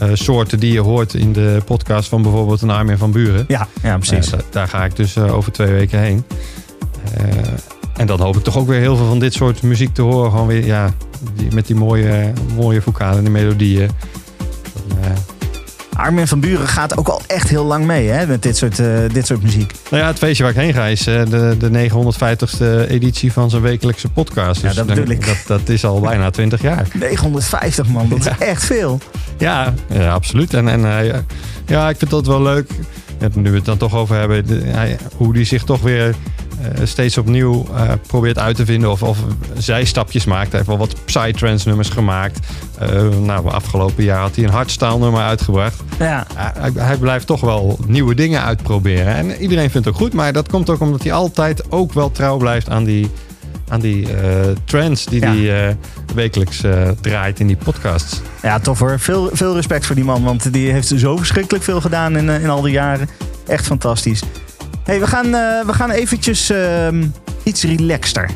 eh, 0.00 0.08
soorten 0.12 0.60
die 0.60 0.72
je 0.72 0.80
hoort 0.80 1.14
in 1.14 1.32
de 1.32 1.60
podcast 1.64 2.08
van 2.08 2.22
bijvoorbeeld 2.22 2.62
een 2.62 2.70
Armin 2.70 2.98
van 2.98 3.10
Buren. 3.12 3.44
Ja, 3.48 3.66
ja 3.82 3.96
precies. 3.98 4.26
Eh, 4.32 4.38
da- 4.38 4.44
daar 4.50 4.68
ga 4.68 4.84
ik 4.84 4.96
dus 4.96 5.16
eh, 5.16 5.34
over 5.36 5.52
twee 5.52 5.72
weken 5.72 5.98
heen. 6.00 6.24
Eh, 7.16 7.24
en 7.96 8.06
dan 8.06 8.20
hoop 8.20 8.36
ik 8.36 8.42
toch 8.42 8.56
ook 8.58 8.66
weer 8.68 8.80
heel 8.80 8.96
veel 8.96 9.06
van 9.06 9.18
dit 9.18 9.32
soort 9.32 9.62
muziek 9.62 9.94
te 9.94 10.02
horen. 10.02 10.30
Gewoon 10.30 10.46
weer, 10.46 10.66
ja, 10.66 10.90
die, 11.34 11.54
met 11.54 11.66
die 11.66 11.76
mooie, 11.76 12.32
mooie 12.56 12.82
vocalen 12.82 13.24
en 13.26 13.32
melodieën. 13.32 13.90
Dan, 14.88 14.98
eh, 15.04 15.10
Armin 16.00 16.26
van 16.28 16.40
Buren 16.40 16.68
gaat 16.68 16.96
ook 16.96 17.08
al 17.08 17.20
echt 17.26 17.48
heel 17.48 17.64
lang 17.64 17.84
mee 17.86 18.08
hè, 18.08 18.26
met 18.26 18.42
dit 18.42 18.56
soort, 18.56 18.78
eh, 18.78 18.86
dit 19.12 19.26
soort 19.26 19.42
muziek. 19.42 19.72
Nou 19.90 20.02
ja, 20.02 20.08
het 20.08 20.18
feestje 20.18 20.42
waar 20.42 20.52
ik 20.52 20.58
heen 20.58 20.72
ga 20.74 20.86
is 20.86 21.06
eh, 21.06 21.22
de, 21.30 21.56
de 21.58 21.90
950ste 21.90 22.88
editie 22.90 23.32
van 23.32 23.50
zijn 23.50 23.62
wekelijkse 23.62 24.08
podcast. 24.08 24.60
Ja, 24.60 24.66
Dus 24.68 24.76
dat 24.76 24.86
dan- 24.86 24.96
bedoel 24.96 25.14
ik. 25.14 25.26
Dat, 25.26 25.36
dat 25.46 25.68
is 25.68 25.84
al 25.84 26.00
bijna 26.00 26.30
20 26.30 26.62
jaar. 26.62 26.86
950 26.94 27.86
man, 27.88 28.08
dat 28.08 28.18
is 28.18 28.26
echt 28.38 28.64
veel. 28.64 28.98
Ja, 29.38 29.74
ja 29.92 30.12
absoluut. 30.12 30.54
En, 30.54 30.68
en 30.68 30.84
eh, 30.98 31.06
ja, 31.06 31.22
ja, 31.66 31.88
ik 31.88 31.96
vind 31.98 32.10
dat 32.10 32.26
wel 32.26 32.42
leuk. 32.42 32.70
Ja, 33.18 33.28
nu 33.34 33.50
we 33.50 33.56
het 33.56 33.64
dan 33.64 33.76
toch 33.78 33.94
over 33.94 34.16
hebben, 34.16 34.44
hoe 35.16 35.32
die 35.32 35.44
zich 35.44 35.64
toch 35.64 35.80
weer 35.80 36.14
steeds 36.84 37.18
opnieuw 37.18 37.66
eh, 37.74 37.92
probeert 38.06 38.38
uit 38.38 38.56
te 38.56 38.64
vinden. 38.64 38.90
Of, 38.90 39.02
of 39.02 39.18
zijstapjes 39.58 40.24
maakt. 40.24 40.48
Hij 40.48 40.56
heeft 40.56 40.66
wel 40.66 40.78
wat 40.78 40.94
psytrance 41.04 41.68
nummers 41.68 41.88
gemaakt. 41.88 42.38
Eh, 42.78 43.08
nou, 43.22 43.48
afgelopen 43.50 44.04
jaar 44.04 44.20
had 44.20 44.34
hij 44.36 44.44
een 44.44 44.50
hardstyle 44.50 44.98
nummer 44.98 45.22
uitgebracht. 45.22 45.82
Ja, 45.98 46.26
hij, 46.34 46.70
hij 46.74 46.96
blijft 46.96 47.26
toch 47.26 47.40
wel 47.40 47.78
nieuwe 47.86 48.14
dingen 48.14 48.42
uitproberen. 48.42 49.14
En 49.14 49.30
iedereen 49.42 49.70
vindt 49.70 49.86
het 49.86 49.94
ook 49.94 50.00
goed. 50.00 50.12
Maar 50.12 50.32
dat 50.32 50.48
komt 50.48 50.70
ook 50.70 50.80
omdat 50.80 51.02
hij 51.02 51.12
altijd 51.12 51.72
ook 51.72 51.92
wel 51.92 52.10
trouw 52.10 52.36
blijft 52.36 52.68
aan 52.68 52.84
die, 52.84 53.10
aan 53.68 53.80
die 53.80 54.14
eh, 54.14 54.30
trends 54.64 55.04
die 55.04 55.20
Ja. 55.20 55.26
hij 55.26 55.68
eh, 55.68 55.74
wekelijks 56.14 56.62
eh, 56.62 56.88
draait 57.00 57.40
in 57.40 57.46
die 57.46 57.56
podcasts. 57.56 58.20
ja 58.42 58.58
tof 58.58 58.78
hoor. 58.78 58.98
Veel, 59.00 59.30
veel 59.32 59.54
respect 59.54 59.86
voor 59.86 59.94
die 59.94 60.04
man, 60.04 60.22
want 60.24 60.52
die 60.52 60.72
heeft 60.72 60.92
zo 60.96 61.16
verschrikkelijk 61.16 61.64
veel 61.64 61.80
gedaan 61.80 62.16
in, 62.16 62.28
eh, 62.30 62.42
in 62.42 62.48
al 62.50 62.60
die 62.60 62.72
jaren. 62.72 63.08
Echt 63.46 63.66
fantastisch. 63.66 64.22
Hey, 64.90 65.00
we, 65.00 65.06
gaan, 65.06 65.34
eh, 65.34 65.66
we 65.66 65.72
gaan 65.72 65.90
eventjes 65.90 66.50
ehm, 66.50 67.06
iets 67.42 67.62
relaxter. 67.62 68.30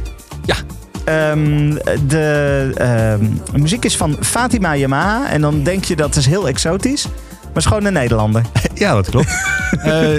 Ja. 0.45 0.57
Ehm, 1.05 1.75
de 2.07 2.71
ehm, 2.75 3.27
muziek 3.63 3.85
is 3.85 3.97
van 3.97 4.17
Fatima 4.21 4.77
Yamaha. 4.77 5.31
En 5.31 5.41
dan 5.41 5.63
denk 5.63 5.85
je 5.85 5.97
dat 5.97 6.17
is 6.17 6.27
heel 6.27 6.49
exotisch. 6.49 7.07
Maar 7.43 7.63
is 7.63 7.67
gewoon 7.67 7.85
een 7.85 7.93
Nederlander. 7.93 8.43
Ja, 8.75 8.95
dat 8.95 9.11
klopt. 9.11 9.29
Eh, 9.75 10.19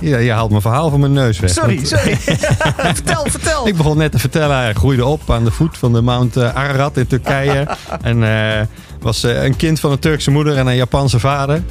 ja, 0.00 0.18
je 0.18 0.32
haalt 0.32 0.50
mijn 0.50 0.62
verhaal 0.62 0.90
van 0.90 1.00
mijn 1.00 1.12
neus 1.12 1.38
weg. 1.38 1.50
Sorry, 1.50 1.84
sorry. 1.84 2.16
vertel, 3.00 3.24
vertel. 3.26 3.66
Ik 3.66 3.76
begon 3.76 3.96
net 3.96 4.12
te 4.12 4.18
vertellen, 4.18 4.56
hij 4.56 4.74
groeide 4.74 5.04
op 5.04 5.30
aan 5.30 5.44
de 5.44 5.50
voet 5.50 5.78
van 5.78 5.92
de 5.92 6.00
Mount 6.00 6.36
eh, 6.36 6.54
Ararat 6.54 6.96
in 6.96 7.06
Turkije. 7.06 7.66
en 8.02 8.22
eh, 8.22 8.66
was 9.00 9.24
eh, 9.24 9.44
een 9.44 9.56
kind 9.56 9.80
van 9.80 9.90
een 9.92 9.98
Turkse 9.98 10.30
moeder 10.30 10.56
en 10.56 10.66
een 10.66 10.76
Japanse 10.76 11.18
vader. 11.18 11.62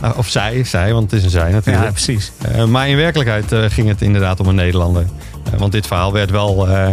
Nou, 0.00 0.14
of 0.16 0.28
zij, 0.28 0.64
zij, 0.64 0.92
want 0.92 1.10
het 1.10 1.18
is 1.20 1.24
een 1.24 1.30
zij 1.30 1.50
natuurlijk. 1.52 1.84
Ja, 1.84 1.90
precies. 1.90 2.32
Eh, 2.52 2.64
maar 2.64 2.88
in 2.88 2.96
werkelijkheid 2.96 3.52
eh, 3.52 3.64
ging 3.68 3.88
het 3.88 4.02
inderdaad 4.02 4.40
om 4.40 4.46
een 4.48 4.54
Nederlander. 4.54 5.04
Eh, 5.52 5.58
want 5.58 5.72
dit 5.72 5.86
verhaal 5.86 6.12
werd 6.12 6.30
wel, 6.30 6.68
eh, 6.68 6.88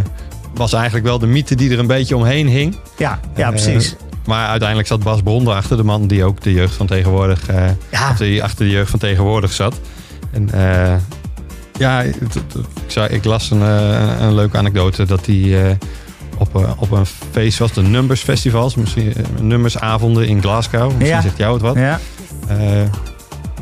was 0.54 0.74
eigenlijk 0.74 1.06
wel 1.06 1.20
de 1.20 1.28
mythe 1.28 1.56
die 1.56 1.72
er 1.72 1.80
een 1.80 1.88
beetje 1.88 2.16
omheen 2.16 2.48
hing. 2.48 2.78
Ja, 2.98 3.20
ja 3.36 3.44
Eh, 3.46 3.50
precies. 3.50 3.96
maar 4.26 4.48
uiteindelijk 4.48 4.88
zat 4.88 5.04
Bas 5.04 5.22
Bron 5.22 5.48
achter, 5.48 5.78
de 5.78 5.84
man 5.84 6.08
die 6.08 6.24
ook 6.24 6.42
de 6.42 6.54
jeugd 6.54 6.76
van 6.76 6.86
tegenwoordig, 6.88 7.48
eh, 7.50 7.66
Ja. 7.92 8.14
die 8.18 8.44
achter 8.44 8.66
de 8.66 8.72
jeugd 8.72 8.90
van 8.90 9.00
tegenwoordig 9.00 9.52
zat. 9.54 9.80
En 10.32 10.50
eh, 10.52 10.96
ja, 11.80 12.02
ik, 12.02 12.16
ik 13.10 13.24
las 13.26 13.52
een, 13.52 13.62
eh, 13.62 14.12
een 14.20 14.36
leuke 14.36 14.58
anekdote 14.58 15.06
dat 15.06 15.26
hij 15.26 15.66
eh, 15.66 15.72
op, 16.38 16.56
eh, 16.56 16.72
op 16.78 16.92
een 16.92 17.06
feest 17.32 17.58
was, 17.58 17.72
de 17.74 17.82
Numbers 17.82 18.22
Festivals, 18.22 18.76
misschien 18.76 19.14
eh, 19.14 19.24
Numbersavonden 19.42 20.28
in 20.28 20.42
Glasgow. 20.42 20.86
Misschien 20.88 21.08
Ja. 21.08 21.22
zegt 21.22 21.38
jou 21.38 21.54
het 21.54 21.62
wat. 21.62 21.76
Ja. 21.76 22.00
Eh, 22.48 22.82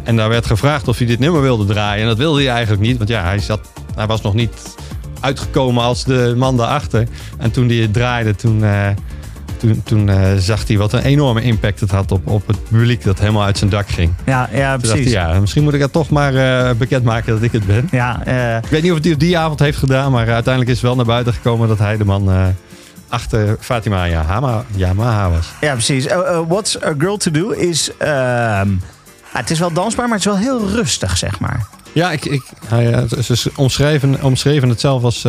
en 0.03 0.15
daar 0.15 0.29
werd 0.29 0.45
gevraagd 0.45 0.87
of 0.87 0.97
hij 0.97 1.07
dit 1.07 1.19
nummer 1.19 1.41
wilde 1.41 1.65
draaien. 1.65 2.01
En 2.01 2.07
dat 2.07 2.17
wilde 2.17 2.41
hij 2.41 2.51
eigenlijk 2.51 2.81
niet, 2.81 2.97
want 2.97 3.09
ja, 3.09 3.23
hij, 3.23 3.39
zat, 3.39 3.59
hij 3.95 4.07
was 4.07 4.21
nog 4.21 4.33
niet 4.33 4.75
uitgekomen 5.19 5.83
als 5.83 6.03
de 6.03 6.33
man 6.37 6.57
daarachter. 6.57 7.07
En 7.37 7.51
toen 7.51 7.67
hij 7.67 7.77
het 7.77 7.93
draaide, 7.93 8.35
toen, 8.35 8.63
eh, 8.63 8.87
toen, 9.57 9.81
toen 9.83 10.09
eh, 10.09 10.33
zag 10.37 10.67
hij 10.67 10.77
wat 10.77 10.93
een 10.93 11.01
enorme 11.01 11.41
impact 11.41 11.79
het 11.79 11.91
had 11.91 12.11
op, 12.11 12.27
op 12.27 12.47
het 12.47 12.57
publiek 12.69 13.03
dat 13.03 13.19
helemaal 13.19 13.43
uit 13.43 13.57
zijn 13.57 13.69
dak 13.69 13.87
ging. 13.87 14.13
Ja, 14.25 14.49
ja, 14.53 14.77
precies. 14.77 15.13
hij, 15.13 15.27
ja, 15.27 15.39
misschien 15.39 15.63
moet 15.63 15.73
ik 15.73 15.81
het 15.81 15.91
toch 15.91 16.09
maar 16.09 16.35
eh, 16.35 16.75
bekendmaken 16.75 17.33
dat 17.33 17.43
ik 17.43 17.51
het 17.51 17.65
ben. 17.65 17.87
Ja, 17.91 18.25
Ik 18.63 18.69
weet 18.69 18.81
niet 18.83 18.91
of 18.91 18.99
hij 19.01 19.09
het 19.11 19.19
die 19.19 19.37
avond 19.37 19.59
heeft 19.59 19.77
gedaan, 19.77 20.11
maar 20.11 20.29
uiteindelijk 20.29 20.75
is 20.75 20.81
wel 20.81 20.95
naar 20.95 21.05
buiten 21.05 21.33
gekomen 21.33 21.67
dat 21.67 21.79
hij 21.79 21.97
de 21.97 22.05
man 22.05 22.55
achter 23.09 23.57
Fatima 23.59 24.07
Yamaha, 24.07 24.65
Yamaha 24.75 25.29
was. 25.29 25.47
ja, 25.61 25.71
precies. 25.73 26.05
Eh, 26.05 26.17
eh, 26.17 26.39
What's 26.47 26.81
a 26.83 26.93
Girl 26.97 27.17
to 27.17 27.31
Do 27.31 27.49
is... 27.49 27.91
ehm, 27.97 28.07
ja, 28.69 29.41
het 29.41 29.49
is 29.49 29.59
wel 29.59 29.71
dansbaar, 29.73 30.07
maar 30.07 30.17
het 30.17 30.25
is 30.27 30.31
wel 30.33 30.41
heel 30.41 30.69
rustig, 30.69 31.17
zeg 31.17 31.39
maar. 31.39 31.67
Ja, 31.93 32.11
ik, 32.11 32.25
ik, 32.25 32.43
hij, 32.67 32.93
eh, 32.93 33.19
ze 33.21 33.51
omschreven, 33.55 34.23
omschreven 34.23 34.69
het 34.69 34.79
zelf 34.79 35.03
als 35.03 35.25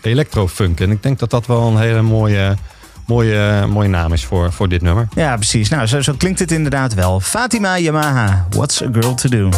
electrofunk. 0.00 0.80
En 0.80 0.90
ik 0.90 1.02
denk 1.02 1.18
dat 1.18 1.30
dat 1.30 1.46
wel 1.46 1.66
een 1.68 1.78
hele 1.78 2.02
mooie, 2.02 2.56
mooie, 3.06 3.66
mooie 3.66 3.88
naam 3.88 4.12
is 4.12 4.24
voor, 4.24 4.52
voor 4.52 4.68
dit 4.68 4.82
nummer. 4.82 5.08
Ja, 5.14 5.36
precies. 5.36 5.68
Nou, 5.68 5.86
zo, 5.86 6.00
zo 6.00 6.12
klinkt 6.18 6.38
het 6.38 6.50
inderdaad 6.52 6.94
wel. 6.94 7.20
Fatima 7.20 7.78
Yamaha, 7.78 8.46
What's 8.50 8.82
a 8.82 8.88
Girl 8.92 9.14
to 9.14 9.28
Do? 9.28 9.48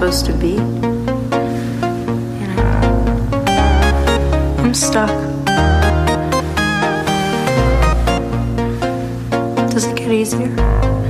Supposed 0.00 0.24
to 0.24 0.32
be. 0.32 0.56
Know, 0.56 0.64
I'm 4.58 4.72
stuck. 4.72 5.10
Does 9.70 9.84
it 9.86 9.96
get 9.96 10.12
easier? 10.12 11.09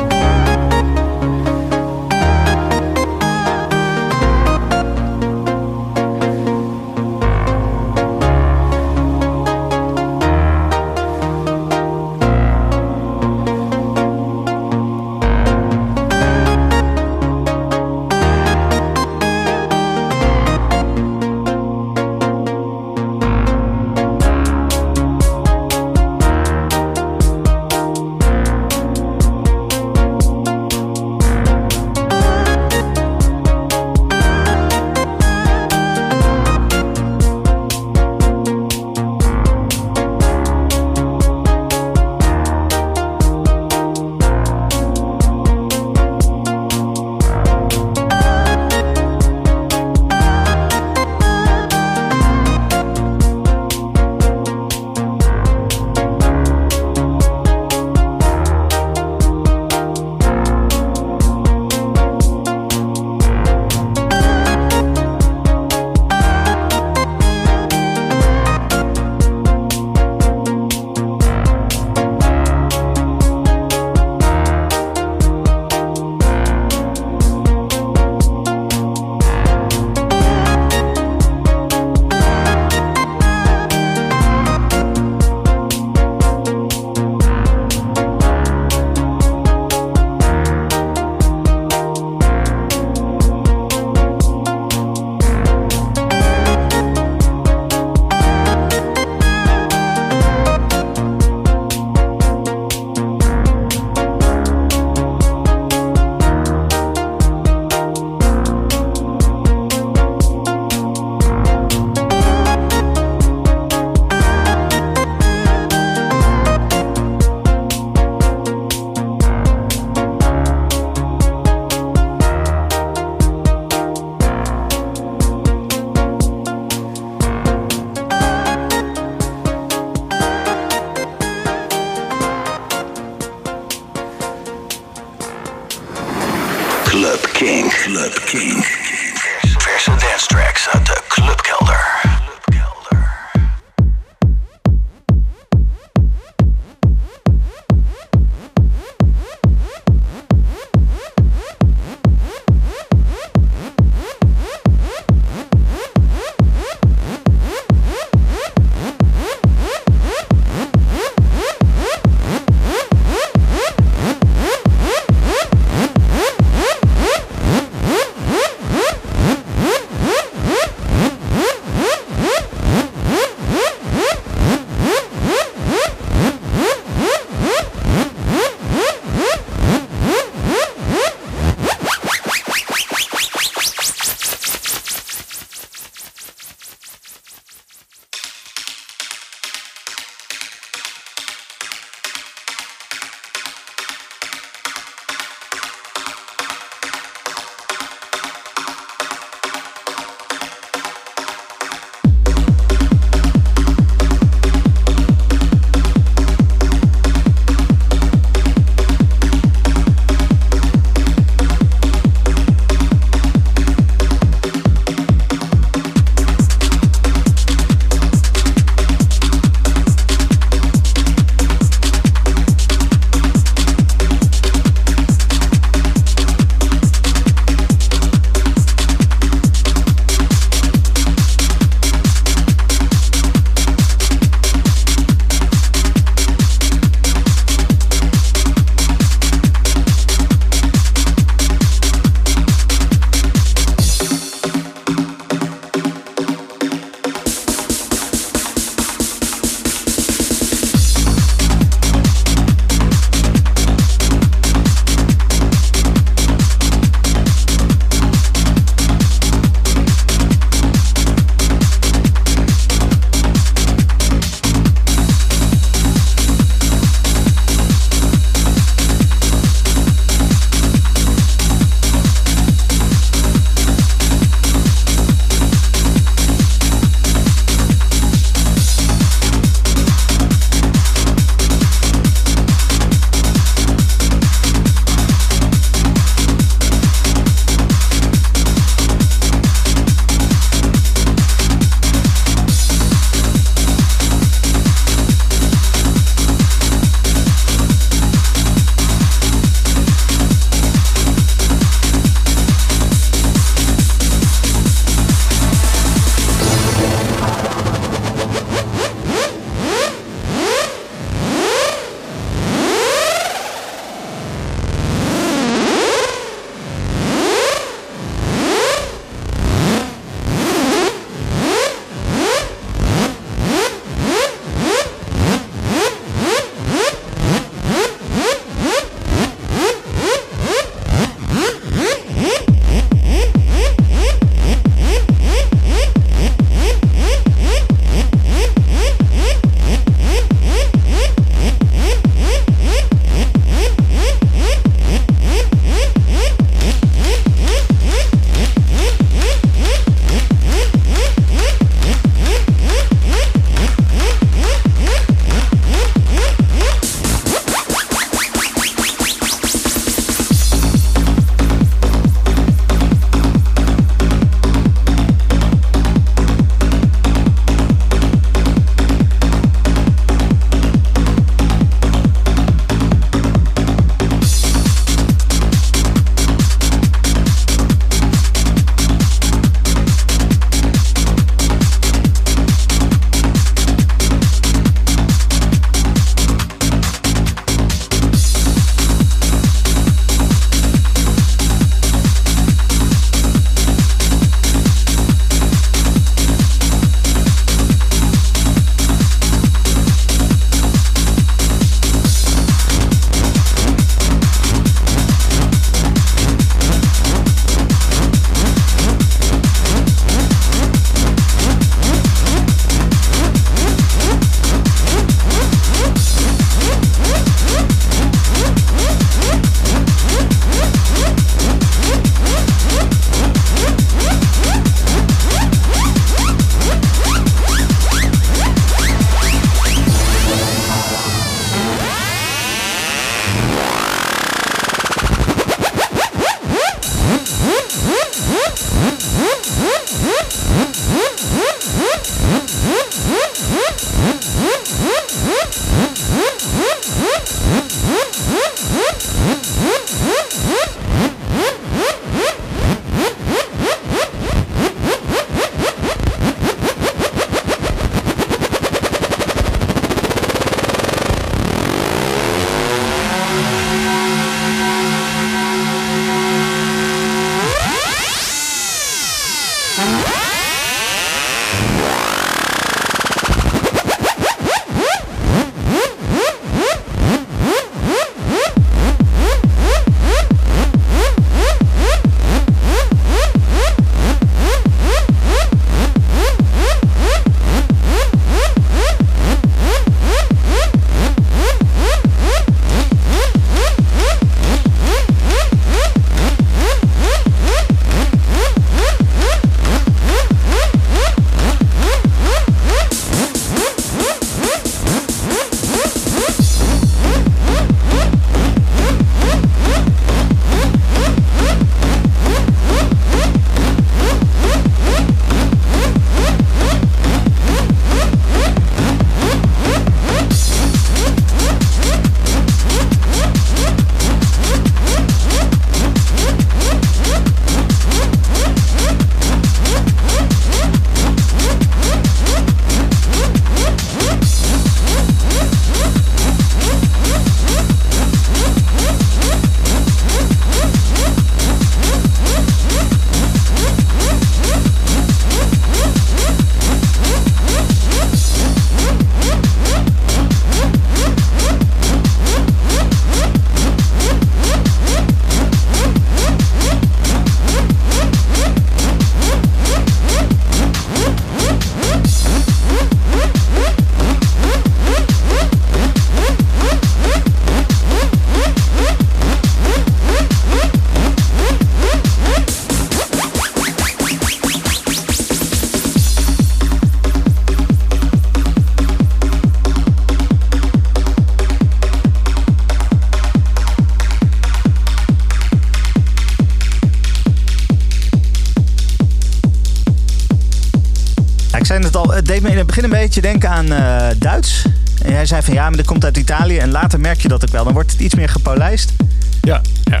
Denken 593.40 593.50
aan 593.50 593.72
eh, 593.72 594.16
Duits. 594.18 594.64
En 595.02 595.10
jij 595.12 595.26
zei 595.26 595.42
van 595.42 595.54
ja, 595.54 595.68
maar 595.68 595.76
dat 595.76 595.86
komt 595.86 596.04
uit 596.04 596.16
Italië. 596.16 596.58
En 596.58 596.70
later 596.70 597.00
merk 597.00 597.20
je 597.20 597.28
dat 597.28 597.42
ook 597.44 597.50
wel. 597.50 597.64
Dan 597.64 597.72
wordt 597.72 597.92
het 597.92 598.00
iets 598.00 598.14
meer 598.14 598.28
gepolijst. 598.28 598.92
Ja, 599.40 599.60
ja. 599.84 600.00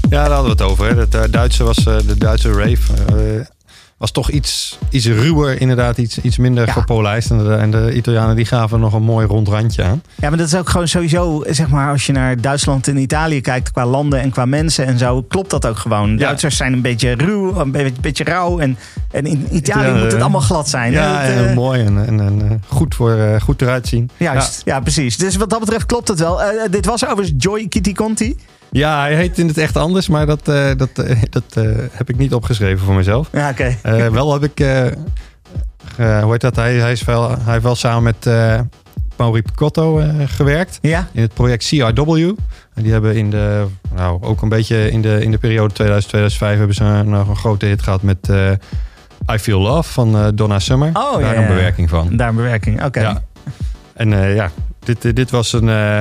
ja 0.00 0.08
daar 0.08 0.30
hadden 0.30 0.44
we 0.56 0.62
het 0.62 0.62
over. 0.62 0.88
Hè. 0.88 0.96
Het 1.00 1.14
eh, 1.14 1.22
Duitse 1.30 1.64
was 1.64 1.86
eh, 1.86 1.96
de 2.06 2.18
Duitse 2.18 2.52
rave. 2.52 3.46
was 3.98 4.10
toch 4.10 4.30
iets, 4.30 4.78
iets 4.90 5.06
ruwer, 5.06 5.60
inderdaad, 5.60 5.98
iets, 5.98 6.18
iets 6.20 6.36
minder 6.38 6.66
Ja. 6.66 6.72
gepolijst. 6.72 7.30
En 7.30 7.38
de, 7.38 7.54
en 7.54 7.70
de 7.70 7.92
Italianen 7.94 8.36
die 8.36 8.44
gaven 8.44 8.80
nog 8.80 8.92
een 8.92 9.02
mooi 9.02 9.26
rond 9.26 9.48
randje 9.48 9.82
aan. 9.82 10.02
Ja, 10.14 10.28
maar 10.28 10.38
dat 10.38 10.46
is 10.46 10.54
ook 10.54 10.68
gewoon 10.68 10.88
sowieso, 10.88 11.44
zeg 11.50 11.68
maar, 11.68 11.90
als 11.90 12.06
je 12.06 12.12
naar 12.12 12.40
Duitsland 12.40 12.88
en 12.88 12.96
Italië 12.96 13.40
kijkt 13.40 13.70
qua 13.70 13.86
landen 13.86 14.20
en 14.20 14.30
qua 14.30 14.44
mensen 14.44 14.86
en 14.86 14.98
zo, 14.98 15.22
klopt 15.22 15.50
dat 15.50 15.66
ook 15.66 15.78
gewoon. 15.78 16.16
Duitsers 16.16 16.56
zijn 16.56 16.72
een 16.72 16.82
beetje 16.82 17.12
ruw, 17.12 17.56
een 17.56 17.70
beetje, 17.70 18.00
beetje 18.00 18.24
rauw. 18.24 18.58
En, 18.58 18.76
en 19.14 19.26
in 19.26 19.46
Italië 19.50 19.92
moet 19.92 20.12
het 20.12 20.20
allemaal 20.20 20.40
glad 20.40 20.68
zijn. 20.68 20.92
Ja, 20.92 21.20
hè? 21.20 21.32
Heel 21.32 21.44
eh, 21.44 21.54
mooi 21.54 21.84
en, 21.84 22.06
en, 22.06 22.20
en 22.20 22.42
eh, 22.42 22.56
goed, 22.68 22.94
voor, 22.94 23.12
eh, 23.12 23.40
goed 23.40 23.62
eruit 23.62 23.88
zien. 23.88 24.10
Juist, 24.16 24.62
ja. 24.64 24.80
precies. 24.80 25.16
Dus 25.16 25.36
wat 25.36 25.50
dat 25.50 25.60
betreft 25.60 25.86
klopt 25.86 26.08
het 26.08 26.18
wel. 26.18 26.40
Dit 26.70 26.86
was 26.86 27.04
overigens 27.04 27.44
Joy 27.44 27.68
Kitty 27.68 27.92
Conti. 27.92 28.36
Ja, 28.70 29.00
hij 29.00 29.14
heet 29.14 29.38
in 29.38 29.48
het 29.48 29.58
echt 29.58 29.76
anders, 29.76 30.08
maar 30.08 30.26
dat, 30.26 30.44
dat, 30.76 30.90
dat 31.30 31.54
heb 31.90 32.08
ik 32.08 32.16
niet 32.16 32.34
opgeschreven 32.34 32.84
voor 32.84 32.94
mezelf. 32.94 33.28
Ja, 33.32 33.50
oké. 33.50 33.76
Wel 34.10 34.32
heb 34.32 34.44
ik, 34.44 34.58
hoe 35.96 36.30
heet 36.30 36.40
dat? 36.40 36.56
Hij, 36.56 36.74
hij, 36.74 36.92
is 36.92 37.04
wel, 37.04 37.28
hij 37.28 37.52
heeft 37.52 37.64
wel 37.64 37.74
samen 37.74 38.02
met 38.02 38.26
eh 38.26 38.60
Mauri 39.16 39.42
Picotto 39.42 40.02
gewerkt 40.26 40.78
Ja? 40.82 41.08
in 41.12 41.22
het 41.22 41.34
project 41.34 41.66
CRW. 41.68 42.10
En 42.74 42.82
die 42.82 42.92
hebben 42.92 43.16
in 43.16 43.30
de, 43.30 43.66
nou 43.94 44.22
ook 44.22 44.42
een 44.42 44.48
beetje 44.48 44.90
in 44.90 45.02
de, 45.02 45.22
in 45.22 45.30
de 45.30 45.38
periode 45.38 46.02
2000-2005 46.02 46.36
hebben 46.38 46.74
ze 46.74 47.02
nog 47.04 47.28
een 47.28 47.36
grote 47.36 47.66
hit 47.66 47.82
gehad 47.82 48.02
met 48.02 48.28
I 49.32 49.38
Feel 49.38 49.60
Love 49.60 49.92
van 49.92 50.16
eh, 50.16 50.26
Donna 50.34 50.58
Summer. 50.58 50.88
Oh, 50.92 51.12
Daar 51.12 51.20
ja, 51.20 51.34
een 51.34 51.40
ja. 51.42 51.46
bewerking 51.48 51.88
van. 51.90 52.16
Daar 52.16 52.28
een 52.28 52.34
bewerking, 52.34 52.84
oké. 52.84 53.00
Ja. 53.00 53.22
En 53.94 54.12
eh, 54.12 54.34
ja, 54.34 54.50
dit, 54.78 55.16
dit 55.16 55.30
was, 55.30 55.52
een, 55.52 55.68
eh, 55.68 56.00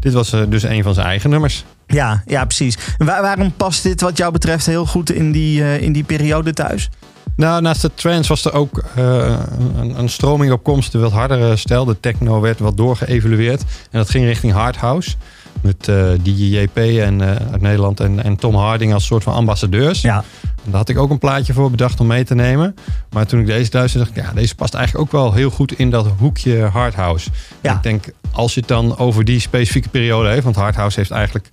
dit 0.00 0.12
was 0.12 0.32
eh, 0.32 0.40
dus 0.48 0.62
een 0.62 0.82
van 0.82 0.94
zijn 0.94 1.06
eigen 1.06 1.30
nummers. 1.30 1.64
Ja, 1.86 2.22
ja, 2.26 2.44
precies. 2.44 2.78
Waar- 2.98 3.22
waarom 3.22 3.52
past 3.52 3.82
dit 3.82 4.00
wat 4.00 4.16
jou 4.16 4.32
betreft 4.32 4.66
heel 4.66 4.86
goed 4.86 5.10
in 5.12 5.32
die, 5.32 5.62
eh, 5.62 5.80
in 5.82 5.92
die 5.92 6.04
periode 6.04 6.52
thuis? 6.52 6.90
Nou, 7.36 7.62
naast 7.62 7.82
de 7.82 7.90
trance 7.94 8.28
was 8.28 8.44
er 8.44 8.52
ook 8.52 8.82
eh, 8.96 9.38
een, 9.80 9.98
een 9.98 10.08
stroming 10.08 10.52
op 10.52 10.62
komst, 10.64 10.94
een 10.94 11.00
wat 11.00 11.12
hardere 11.12 11.56
stijl. 11.56 11.84
De 11.84 12.00
techno 12.00 12.40
werd 12.40 12.58
wat 12.58 12.76
doorgeëvalueerd. 12.76 13.60
En 13.90 13.98
dat 13.98 14.10
ging 14.10 14.24
richting 14.24 14.52
hard 14.52 14.76
house. 14.76 15.14
Met 15.60 15.88
eh 15.88 16.10
DJP 16.22 16.76
en, 16.76 17.20
eh, 17.20 17.28
uit 17.52 17.60
Nederland 17.60 18.00
en, 18.00 18.22
en 18.24 18.36
Tom 18.36 18.54
Harding 18.54 18.92
als 18.92 19.06
soort 19.06 19.22
van 19.22 19.34
ambassadeurs. 19.34 20.00
Ja. 20.00 20.24
En 20.42 20.70
daar 20.72 20.76
had 20.80 20.88
ik 20.88 20.98
ook 20.98 21.10
een 21.10 21.18
plaatje 21.18 21.52
voor 21.52 21.70
bedacht 21.70 22.00
om 22.00 22.06
mee 22.06 22.24
te 22.24 22.34
nemen. 22.34 22.74
Maar 23.10 23.26
toen 23.26 23.40
ik 23.40 23.46
deze 23.46 23.70
luisterde, 23.72 24.06
dacht 24.06 24.18
ik, 24.18 24.24
ja, 24.24 24.32
deze 24.40 24.54
past 24.54 24.74
eigenlijk 24.74 25.04
ook 25.14 25.22
wel 25.22 25.32
heel 25.32 25.50
goed 25.50 25.72
in 25.72 25.90
dat 25.90 26.06
hoekje 26.18 26.62
hardhouse. 26.64 27.30
Ja. 27.60 27.74
Ik 27.74 27.82
denk, 27.82 28.04
als 28.32 28.54
je 28.54 28.60
het 28.60 28.68
dan 28.68 28.98
over 28.98 29.24
die 29.24 29.40
specifieke 29.40 29.88
periode 29.88 30.28
heeft, 30.28 30.44
want 30.44 30.56
hardhouse 30.56 30.98
heeft 30.98 31.10
eigenlijk 31.10 31.48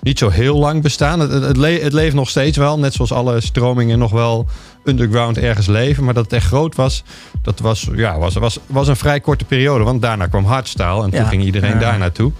niet 0.00 0.18
zo 0.18 0.28
heel 0.28 0.56
lang 0.58 0.82
bestaan. 0.82 1.20
Het, 1.20 1.30
het, 1.30 1.42
het 1.42 1.56
le- 1.56 1.80
het 1.82 1.92
leeft 1.92 2.14
nog 2.14 2.28
steeds 2.28 2.56
wel, 2.56 2.78
net 2.78 2.92
zoals 2.94 3.12
alle 3.12 3.40
stromingen 3.40 3.98
nog 3.98 4.10
wel 4.10 4.46
underground 4.84 5.38
ergens 5.38 5.66
leven. 5.66 6.04
Maar 6.04 6.14
dat 6.14 6.24
het 6.24 6.32
echt 6.32 6.46
groot 6.46 6.74
was, 6.74 7.02
dat 7.42 7.60
was, 7.60 7.88
ja, 7.94 8.18
was, 8.18 8.34
was, 8.34 8.58
was 8.66 8.88
een 8.88 8.96
vrij 8.96 9.20
korte 9.20 9.44
periode. 9.44 9.84
Want 9.84 10.02
daarna 10.02 10.26
kwam 10.26 10.44
hardstyle 10.44 11.02
en 11.02 11.10
toen 11.10 11.26
ging 11.26 11.44
iedereen 11.44 11.72
Ja. 11.72 11.78
daar 11.78 11.98
naartoe. 11.98 12.32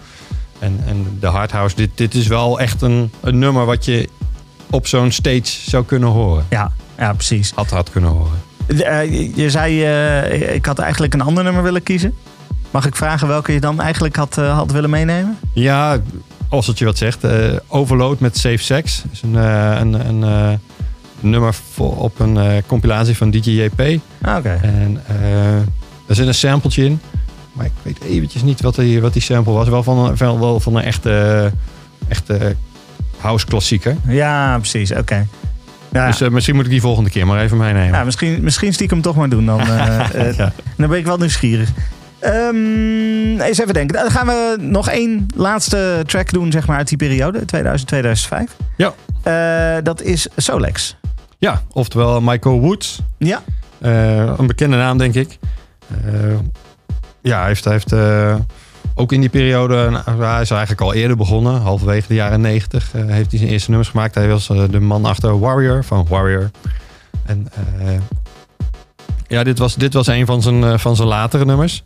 En, 0.59 0.81
en 0.87 1.17
de 1.21 1.27
hardhouse, 1.27 1.77
dit, 1.77 1.91
dit 1.95 2.15
is 2.15 2.27
wel 2.27 2.61
echt 2.61 2.83
een, 2.83 3.11
een 3.21 3.39
nummer 3.39 3.65
wat 3.67 3.85
je 3.85 4.09
op 4.71 4.87
zo'n 4.87 5.11
stage 5.11 5.43
zou 5.71 5.85
kunnen 5.85 6.09
horen. 6.09 6.45
Ja, 6.51 6.73
ja 6.99 7.13
precies. 7.13 7.53
Had 7.55 7.71
had 7.71 7.91
kunnen 7.91 8.11
horen. 8.11 8.39
Eh, 8.67 9.37
je- 9.37 9.51
zei, 9.51 9.85
eh, 9.85 10.55
ik 10.55 10.67
had 10.67 10.79
eigenlijk 10.79 11.15
een 11.15 11.21
ander 11.21 11.45
nummer 11.45 11.63
willen 11.63 11.83
kiezen. 11.83 12.15
Mag 12.71 12.87
ik 12.87 12.97
vragen 12.97 13.29
welke 13.29 13.53
je 13.53 13.61
dan 13.61 13.81
eigenlijk 13.81 14.17
had, 14.17 14.39
eh, 14.39 14.57
had 14.57 14.73
willen 14.73 14.91
meenemen? 14.91 15.39
Ja, 15.53 15.99
als 16.49 16.67
het 16.67 16.79
je 16.79 16.85
wat 16.85 16.99
zegt. 16.99 17.19
Overload 17.69 18.21
met 18.21 18.37
Safe 18.39 18.57
Sex. 18.59 19.03
is 19.13 19.23
een, 19.23 19.35
een, 19.35 20.23
een 20.23 20.61
nummer 21.21 21.55
voor, 21.55 21.97
op 21.97 22.19
een 22.21 22.63
compilatie 22.67 23.17
van 23.17 23.31
DJ 23.31 23.51
JP. 23.51 24.01
Ah, 24.23 24.37
Oké. 24.37 24.59
En 24.63 25.01
er 26.07 26.15
zit 26.15 26.27
een 26.27 26.35
sampletje 26.35 26.85
in. 26.85 27.01
Maar 27.55 27.67
ik 27.67 27.73
weet 27.83 28.01
eventjes 28.01 28.43
niet 28.43 28.61
wat 28.61 28.75
die, 28.75 29.01
wat 29.01 29.13
die 29.13 29.23
sample 29.23 29.53
was. 29.53 29.69
Wel 29.69 29.83
van 29.83 29.99
een, 29.99 30.17
wel, 30.17 30.41
wel 30.41 30.61
van 30.61 30.77
een 30.77 30.83
echte, 30.83 31.51
echte 32.09 32.57
house 33.19 33.47
klassieker. 33.47 33.97
Ja, 34.07 34.59
precies. 34.59 34.93
Oké. 34.93 35.27
Ja, 35.93 36.07
Dus 36.07 36.21
eh, 36.21 36.29
misschien 36.29 36.55
moet 36.55 36.65
ik 36.65 36.71
die 36.71 36.81
volgende 36.81 37.11
keer 37.11 37.27
maar 37.27 37.41
even 37.43 37.57
meenemen. 37.57 37.93
ja, 37.99 38.05
misschien, 38.05 38.43
misschien 38.43 38.73
stiekem 38.73 39.01
toch 39.03 39.17
maar 39.17 39.29
doen. 39.29 39.47
Dan, 39.47 39.61
eh, 39.71 40.29
eh, 40.29 40.37
Ja. 40.37 40.53
dan 40.77 40.89
ben 40.89 40.99
ik 40.99 41.05
wel 41.05 41.17
nieuwsgierig. 41.17 41.71
Ehm, 42.19 43.41
eens 43.41 43.59
even 43.59 43.75
denken. 43.75 43.97
Dan 43.97 44.11
gaan 44.11 44.27
we 44.27 44.57
nog 44.61 44.89
één 44.89 45.27
laatste 45.37 46.03
track 46.07 46.33
doen 46.33 46.53
zeg 46.53 46.67
maar, 46.67 46.77
uit 46.77 46.89
die 46.89 46.97
periode, 46.99 47.43
2000-2005. 47.47 48.57
Ja. 48.77 49.81
Dat 49.81 50.03
is 50.03 50.27
Solex. 50.37 50.97
Ja, 51.39 51.63
oftewel 51.73 52.21
Michael 52.21 52.61
Woods. 52.61 53.01
Ja. 53.19 53.43
Een 53.81 54.47
bekende 54.47 54.77
naam, 54.77 54.99
denk 54.99 55.15
ik. 55.15 55.39
Eh, 56.05 56.13
ja, 57.25 57.39
hij 57.39 57.47
heeft, 57.47 57.65
hij 57.65 57.73
heeft 57.73 57.93
eh, 57.93 58.37
ook 58.95 59.13
in 59.13 59.21
die 59.21 59.29
periode... 59.29 59.91
nou, 59.91 60.23
hij 60.25 60.41
is 60.41 60.51
eigenlijk 60.51 60.81
al 60.81 60.95
eerder 60.95 61.17
begonnen. 61.17 61.61
Halverwege 61.61 62.09
de 62.09 62.15
jaren 62.15 62.41
negentig 62.41 62.93
heeft 62.93 63.31
hij 63.31 63.39
zijn 63.39 63.51
eerste 63.51 63.69
nummers 63.69 63.91
gemaakt. 63.91 64.15
Hij 64.15 64.29
was 64.29 64.49
eh, 64.49 64.63
de 64.71 64.81
man 64.81 65.05
achter 65.05 65.39
Warrior, 65.39 65.85
van 65.85 66.07
Warrior. 66.09 66.51
En 67.27 67.49
eh, 67.79 68.01
ja, 69.29 69.45
dit 69.45 69.59
was, 69.59 69.75
dit 69.75 69.95
was 69.95 70.07
een 70.07 70.27
van 70.27 70.43
zijn, 70.43 70.65
eh, 70.65 70.79
van 70.79 70.97
zijn 70.97 71.09
latere 71.09 71.45
nummers. 71.45 71.83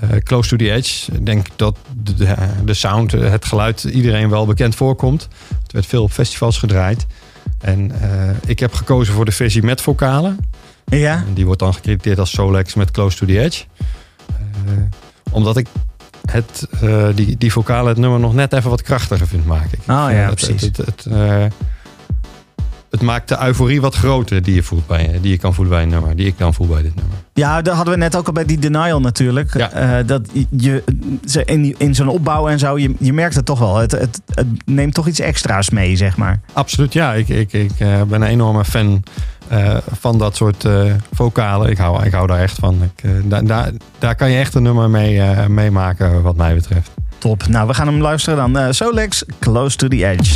Eh, 0.00 0.08
Close 0.22 0.48
to 0.48 0.56
the 0.56 0.72
Edge. 0.72 1.12
Ik 1.12 1.26
denk 1.26 1.46
dat 1.56 1.76
de, 1.96 2.34
de, 2.64 2.74
sound, 2.74 3.14
eh, 3.14 3.30
het 3.30 3.44
geluid 3.44 3.84
iedereen 3.84 4.30
wel 4.30 4.46
bekend 4.46 4.74
voorkomt. 4.74 5.28
Het 5.62 5.72
werd 5.72 5.86
veel 5.86 6.02
op 6.02 6.10
festivals 6.10 6.58
gedraaid. 6.58 7.06
En 7.60 8.00
eh, 8.00 8.30
ik 8.46 8.58
heb 8.58 8.74
gekozen 8.74 9.14
voor 9.14 9.24
de 9.24 9.32
versie 9.32 9.62
met 9.62 9.80
vocalen. 9.80 10.38
Ja. 10.84 11.24
En 11.26 11.34
die 11.34 11.44
wordt 11.44 11.60
dan 11.60 11.74
gecrediteerd 11.74 12.18
als 12.18 12.30
Solex 12.30 12.74
met 12.74 12.90
Close 12.90 13.16
to 13.16 13.26
the 13.26 13.40
Edge. 13.40 13.64
Eh, 14.66 14.72
omdat 15.30 15.56
ik 15.56 15.66
het, 16.30 16.66
eh, 16.80 17.08
die, 17.14 17.36
die 17.36 17.52
vocalen 17.52 17.88
het 17.88 17.98
nummer 17.98 18.20
nog 18.20 18.34
net 18.34 18.52
even 18.52 18.70
wat 18.70 18.82
krachtiger 18.82 19.26
vind 19.26 19.46
maken. 19.46 19.70
Ik 19.72 19.80
Oh 19.80 19.86
ja, 19.86 20.06
het, 20.06 20.34
precies. 20.34 20.60
Het, 20.60 20.76
het, 20.76 21.06
het, 22.90 23.02
maakt 23.02 23.28
de 23.28 23.36
euforie 23.42 23.80
wat 23.80 23.94
groter 23.94 24.42
die 24.42 24.54
je, 24.54 24.62
voelt 24.62 24.86
bij, 24.86 25.18
die 25.20 25.30
je 25.30 25.38
kan 25.38 25.54
voelen 25.54 25.74
bij 25.74 25.82
een 25.82 25.88
nummer. 25.88 26.16
Die 26.16 26.26
ik 26.26 26.38
dan 26.38 26.54
voel 26.54 26.66
bij 26.66 26.82
dit 26.82 26.94
nummer. 26.94 27.16
Ja, 27.32 27.62
dat 27.62 27.74
hadden 27.74 27.94
we 27.94 28.00
net 28.00 28.16
ook 28.16 28.26
al 28.26 28.32
bij 28.32 28.44
die 28.44 28.58
Denial 28.58 29.00
natuurlijk. 29.00 29.56
Ja. 29.56 29.70
Eh, 29.70 30.06
dat 30.06 30.28
je 30.50 30.82
in, 31.44 31.74
in 31.78 31.94
zo'n 31.94 32.08
opbouw 32.08 32.48
en 32.48 32.58
zo, 32.58 32.78
je, 32.78 32.94
je 32.98 33.12
merkt 33.12 33.34
het 33.34 33.44
toch 33.44 33.58
wel. 33.58 33.76
Het, 33.76 33.92
het, 33.92 34.20
het 34.34 34.46
neemt 34.64 34.94
toch 34.94 35.06
iets 35.06 35.20
extra's 35.20 35.70
mee, 35.70 35.96
zeg 35.96 36.16
maar. 36.16 36.40
Absoluut, 36.52 36.92
ja. 36.92 37.14
Ik, 37.14 37.28
ik, 37.28 37.52
ik 37.52 37.72
eh, 37.78 38.02
ben 38.02 38.22
een 38.22 38.28
enorme 38.28 38.64
fan 38.64 39.02
eh, 39.48 39.76
van 39.90 40.18
dat 40.18 40.36
soort 40.36 40.66
vocalen. 41.12 41.70
Ik 41.70 41.78
hou, 41.78 42.04
ik 42.04 42.12
hou 42.12 42.26
daar 42.26 42.40
echt 42.40 42.58
van. 42.58 42.82
Ik, 42.82 43.30
daar, 43.30 43.44
daar, 43.44 43.70
daar 43.98 44.14
kan 44.14 44.30
je 44.30 44.38
echt 44.38 44.54
een 44.54 44.62
nummer 44.62 44.90
mee, 44.90 45.20
eh, 45.20 45.46
mee 45.46 45.70
maken 45.70 46.22
wat 46.22 46.36
mij 46.36 46.54
betreft. 46.54 46.90
Top. 47.18 47.46
Nou, 47.48 47.66
we 47.66 47.74
gaan 47.74 47.86
hem 47.86 48.00
luisteren 48.00 48.52
dan. 48.52 48.74
Solex, 48.74 49.24
Close 49.38 49.76
to 49.76 49.88
the 49.88 50.06
Edge. 50.06 50.34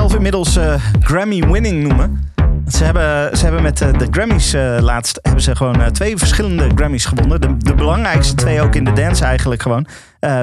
Zichzelf 0.00 0.14
inmiddels 0.14 0.56
eh, 0.56 0.74
Grammy-winning 1.00 1.82
noemen. 1.82 2.32
Want 2.34 2.74
Ze 2.74 2.84
hebben, 2.84 3.36
ze 3.36 3.44
hebben 3.44 3.62
met 3.62 3.80
eh, 3.80 3.92
de 3.98 4.06
Grammys 4.10 4.52
eh, 4.52 4.76
laatst 4.80 5.18
hebben 5.22 5.42
ze 5.42 5.56
gewoon 5.56 5.92
twee 5.92 6.16
verschillende 6.16 6.68
Grammys 6.74 7.04
gewonnen. 7.04 7.40
De, 7.40 7.56
de 7.56 7.74
belangrijkste 7.74 8.34
twee 8.34 8.60
ook 8.60 8.74
in 8.74 8.84
de 8.84 8.92
dance 8.92 9.24
eigenlijk 9.24 9.62
gewoon. 9.62 9.86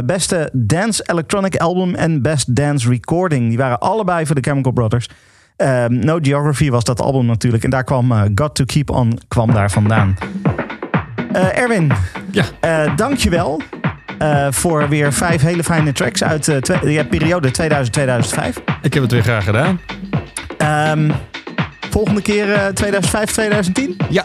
Beste 0.05 0.49
Dance 0.53 1.03
Electronic 1.05 1.57
Album 1.57 1.95
en 1.95 2.21
Best 2.21 2.55
Dance 2.55 2.89
Recording. 2.89 3.47
Die 3.49 3.57
waren 3.57 3.79
allebei 3.79 4.25
voor 4.25 4.35
de 4.35 4.41
Chemical 4.41 4.71
Brothers. 4.71 5.09
Ehm, 5.55 5.99
no 5.99 6.19
Geography 6.21 6.69
was 6.69 6.83
dat 6.83 7.01
album 7.01 7.25
natuurlijk. 7.25 7.63
En 7.63 7.69
daar 7.69 7.83
kwam 7.83 8.11
Got 8.35 8.55
to 8.55 8.63
Keep 8.65 8.89
On 8.89 9.19
kwam 9.27 9.53
daar 9.53 9.71
vandaan. 9.71 10.17
Erwin, 11.33 11.91
Ja. 12.31 12.45
dankjewel 12.95 13.61
eh 14.17 14.47
voor 14.49 14.89
weer 14.89 15.13
vijf 15.13 15.41
hele 15.41 15.63
fijne 15.63 15.91
tracks 15.91 16.23
uit 16.23 16.45
de 16.45 16.79
ja, 16.83 17.03
periode 17.03 17.51
2000-2005. 17.51 18.63
Ik 18.81 18.93
heb 18.93 19.03
het 19.03 19.11
weer 19.11 19.23
graag 19.23 19.43
gedaan. 19.43 19.79
Ehm, 20.57 21.11
volgende 21.89 22.21
keer 22.21 22.53
eh 22.53 22.67
2005, 22.67 23.31
2010. 23.31 23.97
Ja. 24.09 24.23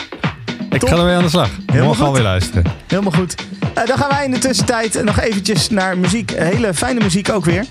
Ik 0.70 0.80
Top. 0.80 0.88
ga 0.88 0.96
er 0.96 1.04
weer 1.04 1.14
aan 1.14 1.22
de 1.22 1.28
slag. 1.28 1.50
Helemaal 1.72 1.94
goed. 1.94 2.12
weer 2.12 2.22
luisteren. 2.22 2.64
Helemaal 2.86 3.12
goed. 3.12 3.34
Eh, 3.74 3.86
dan 3.86 3.98
gaan 3.98 4.08
wij 4.08 4.24
in 4.24 4.30
de 4.30 4.38
tussentijd 4.38 5.04
nog 5.04 5.20
eventjes 5.20 5.70
naar 5.70 5.98
muziek. 5.98 6.30
Hele 6.30 6.74
fijne 6.74 7.00
muziek 7.00 7.30
ook 7.30 7.44
weer. 7.44 7.64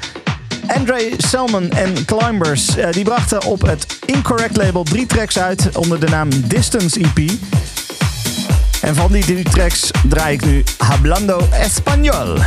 Andre 0.68 1.12
Selman 1.18 1.70
en 1.70 2.06
Climbers 2.06 2.76
eh, 2.78 2.92
die 2.92 3.04
brachten 3.04 3.44
op 3.44 3.62
het 3.62 4.00
Incorrect 4.06 4.58
label 4.58 4.84
drie 4.84 5.06
tracks 5.06 5.40
uit 5.40 5.78
onder 5.78 6.00
de 6.00 6.08
naam 6.10 6.30
Distance 6.48 7.00
EP. 7.00 7.32
En 8.82 8.96
van 8.96 9.12
die 9.12 9.26
drie 9.26 9.44
tracks 9.44 9.92
draai 10.08 10.34
ik 10.34 10.46
nu 10.46 10.64
Hablando 10.78 11.48
Español. 11.52 12.42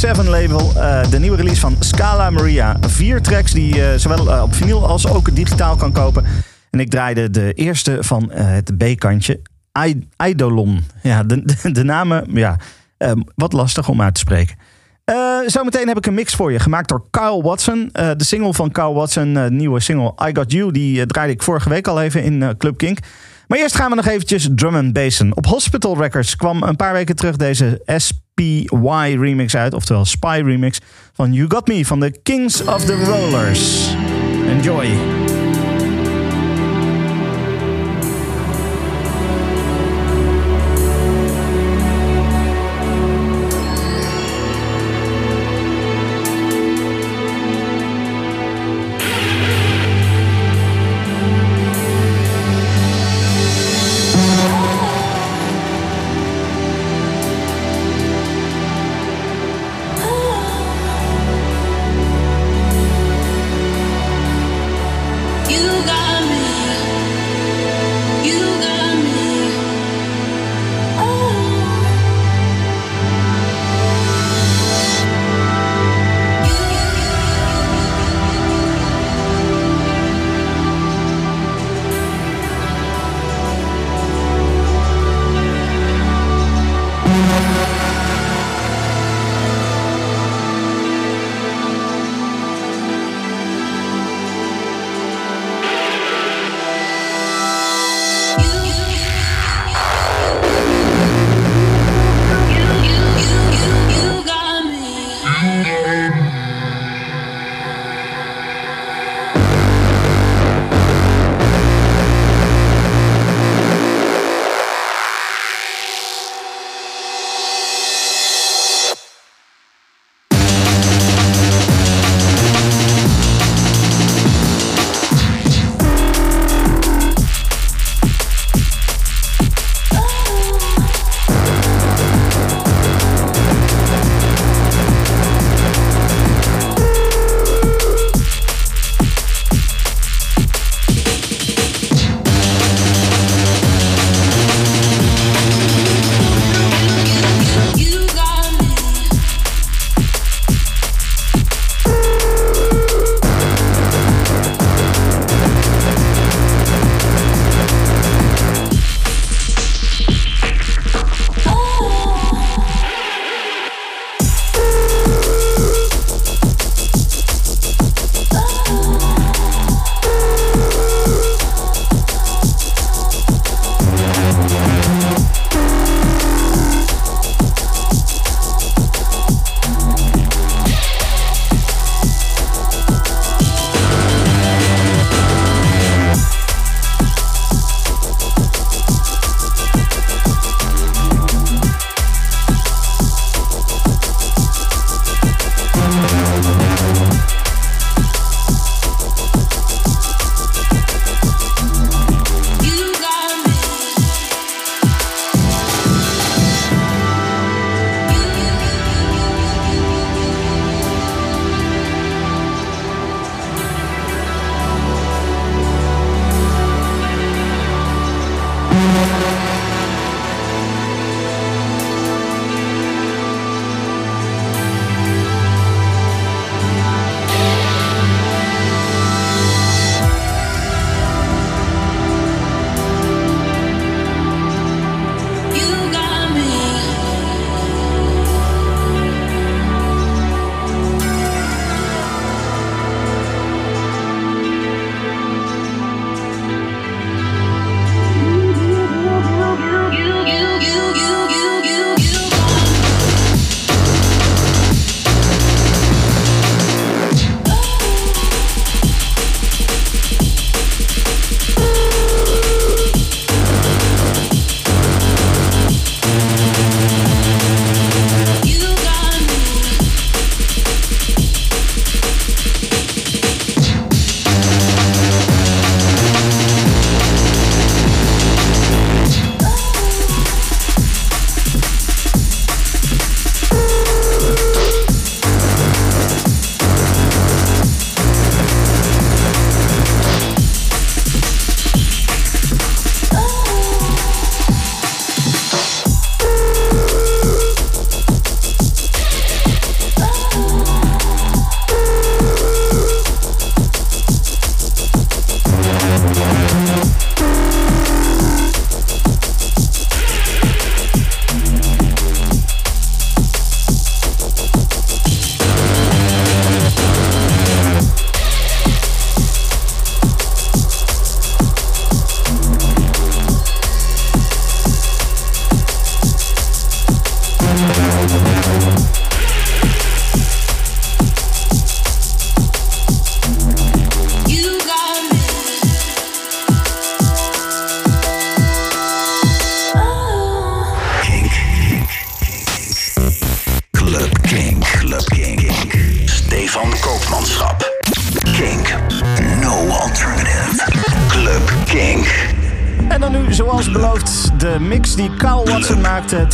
Seven 0.00 0.28
label, 0.28 0.72
eh, 0.76 1.10
de 1.10 1.18
nieuwe 1.18 1.36
release 1.36 1.60
van 1.60 1.76
Scala 1.78 2.30
Maria. 2.30 2.76
Vier 2.80 3.22
tracks 3.22 3.52
die 3.52 3.74
je 3.74 3.94
zowel 3.96 4.32
eh, 4.32 4.42
op 4.42 4.54
vinyl 4.54 4.86
als 4.86 5.06
ook 5.06 5.34
digitaal 5.34 5.76
kan 5.76 5.92
kopen. 5.92 6.24
En 6.70 6.80
ik 6.80 6.90
draaide 6.90 7.30
de 7.30 7.52
eerste 7.52 7.96
van 8.00 8.30
het 8.32 8.76
B-kantje. 8.78 9.40
Eidolon. 10.16 10.84
Ja, 11.02 11.22
de, 11.22 11.44
de, 11.44 11.72
de 11.72 11.82
namen, 11.84 12.24
ja, 12.32 12.56
ehm, 12.96 13.20
wat 13.34 13.52
lastig 13.52 13.88
om 13.88 14.02
uit 14.02 14.14
te 14.14 14.20
spreken. 14.20 14.56
Zometeen 15.46 15.88
heb 15.88 15.96
ik 15.96 16.06
een 16.06 16.14
mix 16.14 16.34
voor 16.34 16.52
je, 16.52 16.58
gemaakt 16.58 16.88
door 16.88 17.04
Kyle 17.10 17.42
Watson. 17.42 17.88
De 17.92 18.24
single 18.24 18.54
van 18.54 18.70
Kyle 18.70 18.92
Watson, 18.92 19.36
uh, 19.36 19.46
nieuwe 19.46 19.80
single 19.80 20.14
I 20.28 20.30
Got 20.32 20.52
You, 20.52 20.72
die 20.72 21.06
draaide 21.06 21.32
ik 21.32 21.42
vorige 21.42 21.68
week 21.68 21.88
al 21.88 22.02
even 22.02 22.22
in 22.22 22.56
Club 22.58 22.76
Kink. 22.76 22.98
Maar 23.50 23.58
eerst 23.58 23.76
gaan 23.76 23.90
we 23.90 23.96
nog 23.96 24.06
eventjes 24.06 24.48
drum 24.54 24.74
and 24.74 24.92
bassen. 24.92 25.36
Op 25.36 25.46
Hospital 25.46 25.96
Records 25.96 26.36
kwam 26.36 26.62
een 26.62 26.76
paar 26.76 26.92
weken 26.92 27.16
terug 27.16 27.36
deze 27.36 27.82
SPY 27.86 29.16
remix 29.20 29.56
uit, 29.56 29.74
oftewel 29.74 30.04
Spy 30.04 30.42
remix 30.44 30.80
van 31.12 31.32
You 31.32 31.50
Got 31.50 31.66
Me 31.68 31.86
van 31.86 32.00
de 32.00 32.18
Kings 32.22 32.64
of 32.64 32.84
the 32.84 33.04
Rollers. 33.04 33.94
Enjoy. 34.48 35.29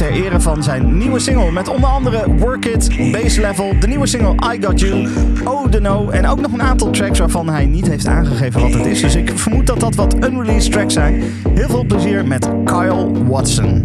ter 0.07 0.25
ere 0.25 0.41
van 0.41 0.63
zijn 0.63 0.99
nieuwe 0.99 1.19
single. 1.19 1.53
Met 1.53 1.69
onder 1.69 1.89
andere 1.89 2.35
Work 2.39 2.65
It, 2.65 3.13
Base 3.13 3.41
Level, 3.41 3.73
de 3.81 3.87
nieuwe 3.87 4.07
single 4.07 4.35
I 4.55 4.63
Got 4.63 4.81
You, 4.81 5.09
Oh 5.45 5.69
The 5.69 5.81
No. 5.81 6.09
En 6.09 6.27
ook 6.27 6.41
nog 6.41 6.53
een 6.53 6.63
aantal 6.63 6.91
tracks 6.91 7.19
waarvan 7.19 7.49
hij 7.49 7.67
niet 7.67 7.89
heeft 7.89 8.07
aangegeven 8.07 8.61
wat 8.61 8.73
het 8.73 8.87
is. 8.87 9.01
Dus 9.01 9.15
ik 9.15 9.31
vermoed 9.35 9.67
dat 9.67 9.81
dat 9.81 9.95
wat 9.95 10.15
unreleased 10.15 10.73
tracks 10.73 10.95
zijn. 10.95 11.23
Heel 11.55 11.69
veel 11.69 11.85
plezier 11.85 12.27
met 12.27 12.49
Kyle 12.65 13.25
Watson. 13.25 13.85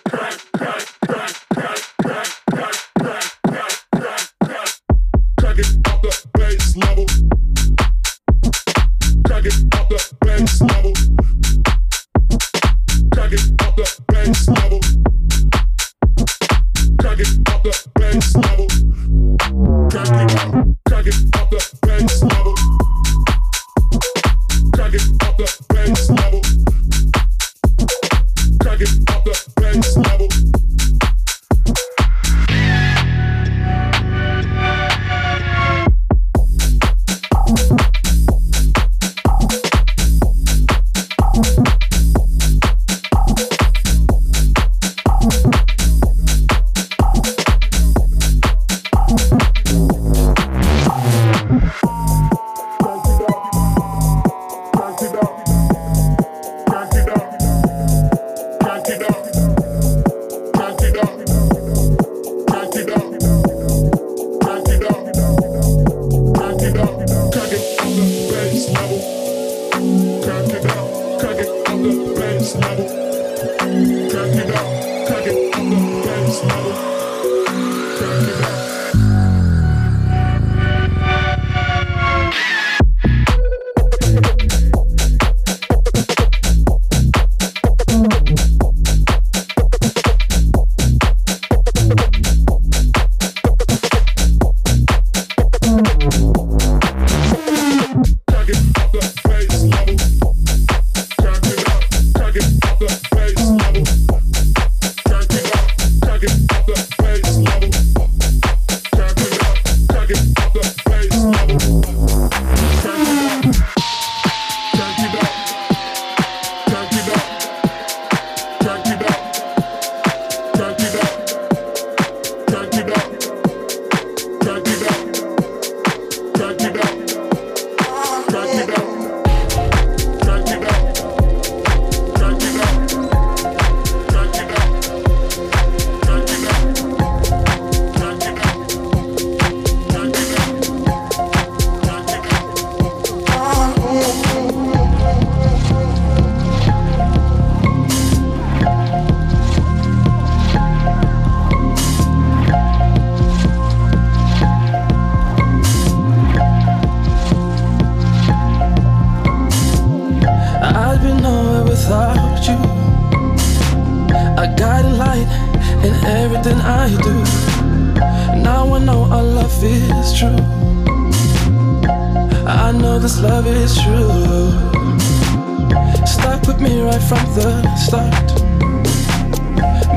Stuck 176.05 176.47
with 176.47 176.61
me 176.61 176.81
right 176.81 177.03
from 177.09 177.23
the 177.35 177.75
start. 177.75 178.27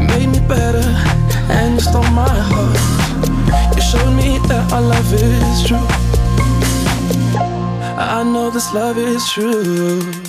Made 0.09 0.29
me 0.29 0.41
better 0.49 0.87
and 1.51 1.75
you 1.75 1.81
stole 1.81 2.11
my 2.11 2.29
heart. 2.29 3.77
You 3.77 3.83
showed 3.83 4.15
me 4.15 4.39
that 4.49 4.73
our 4.73 4.83
love 4.83 5.13
is 5.13 5.67
true. 5.67 5.89
I 7.97 8.25
know 8.25 8.51
this 8.51 8.73
love 8.73 8.99
is 8.99 9.23
true. 9.33 10.24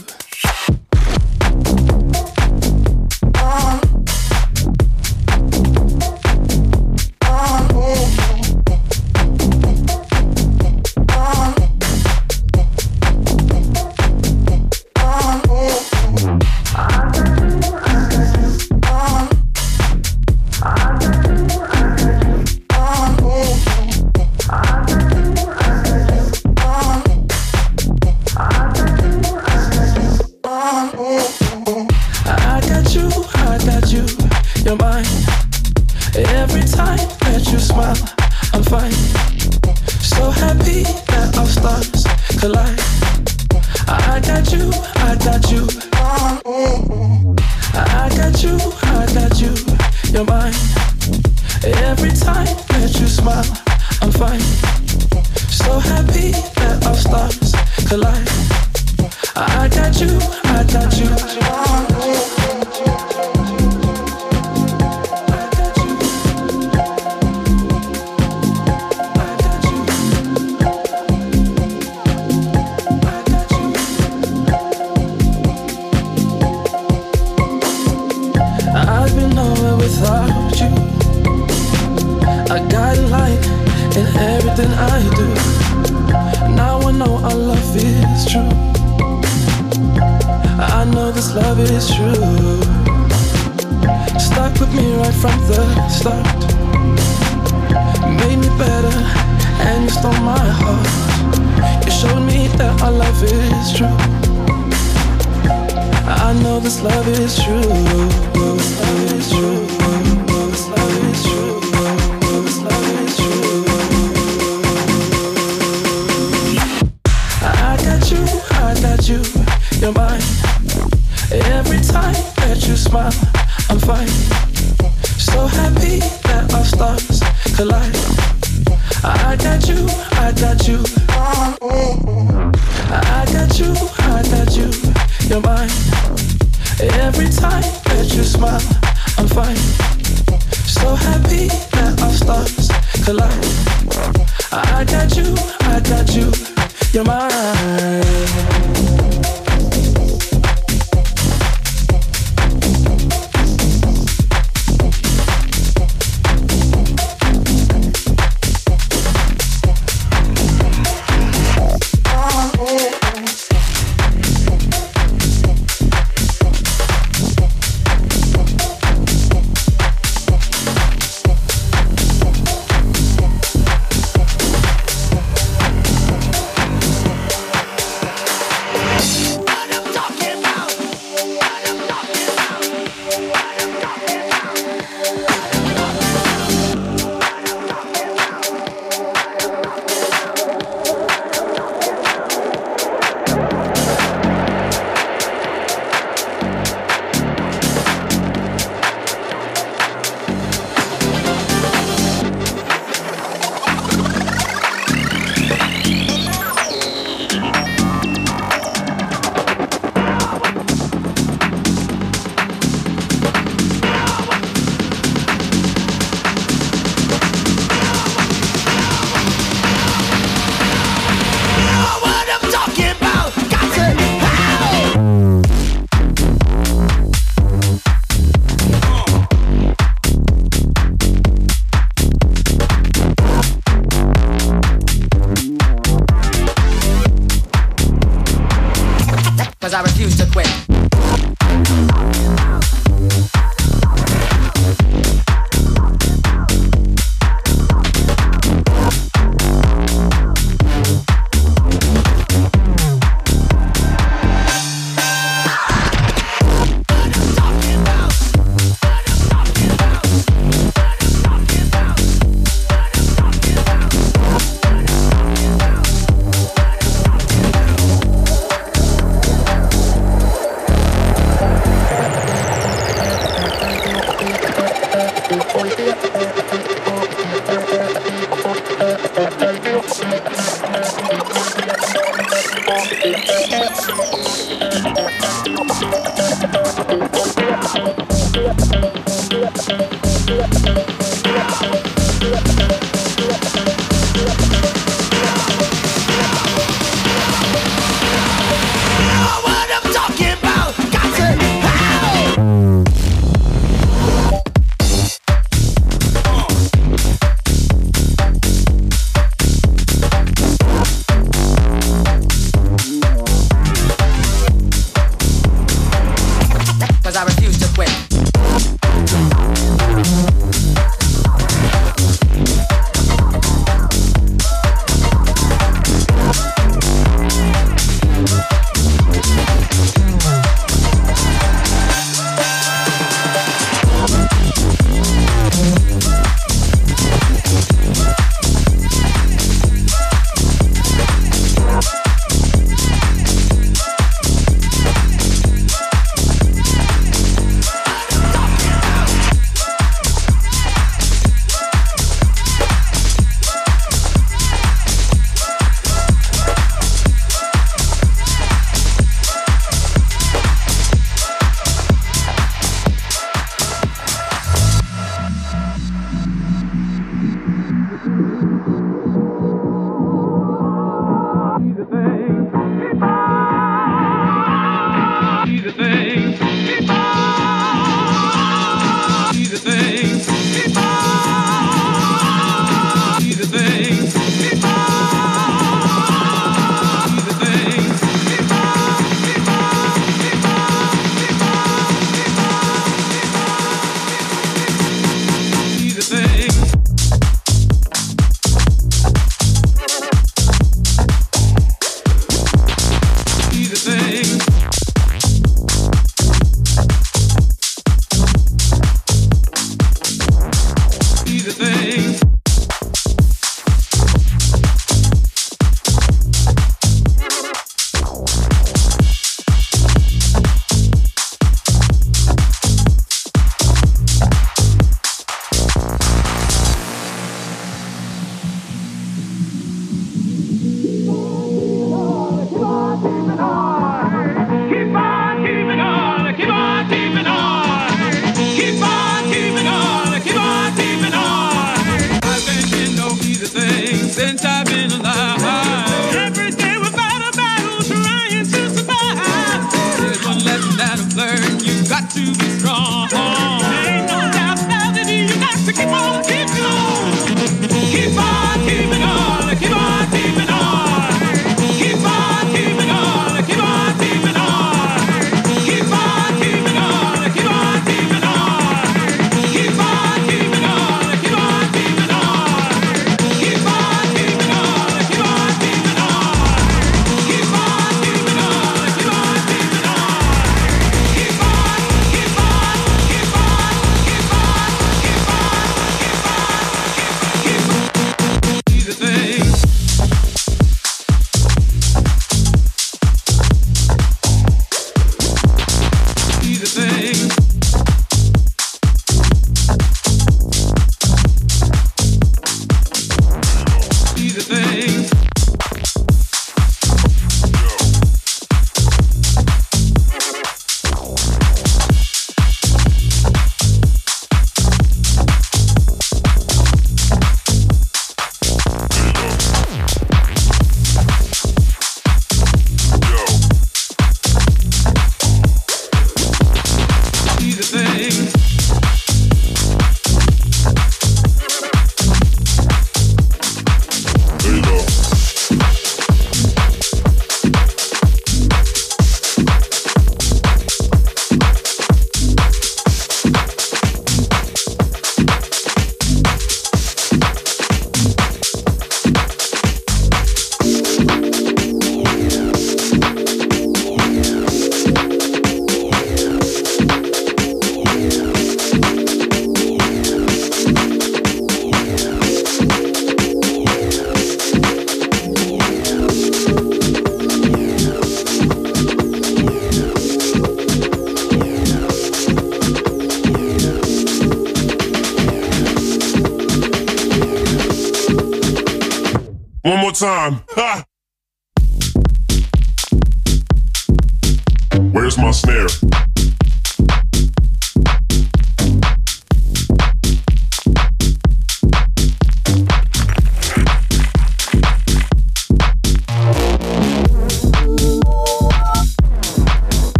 Time. 579.95 580.43
Ha! 580.49 580.83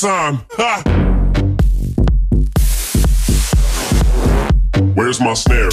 Time. 0.00 0.40
Ha! 0.52 0.82
Where's 4.94 5.20
my 5.20 5.34
snare? 5.34 5.68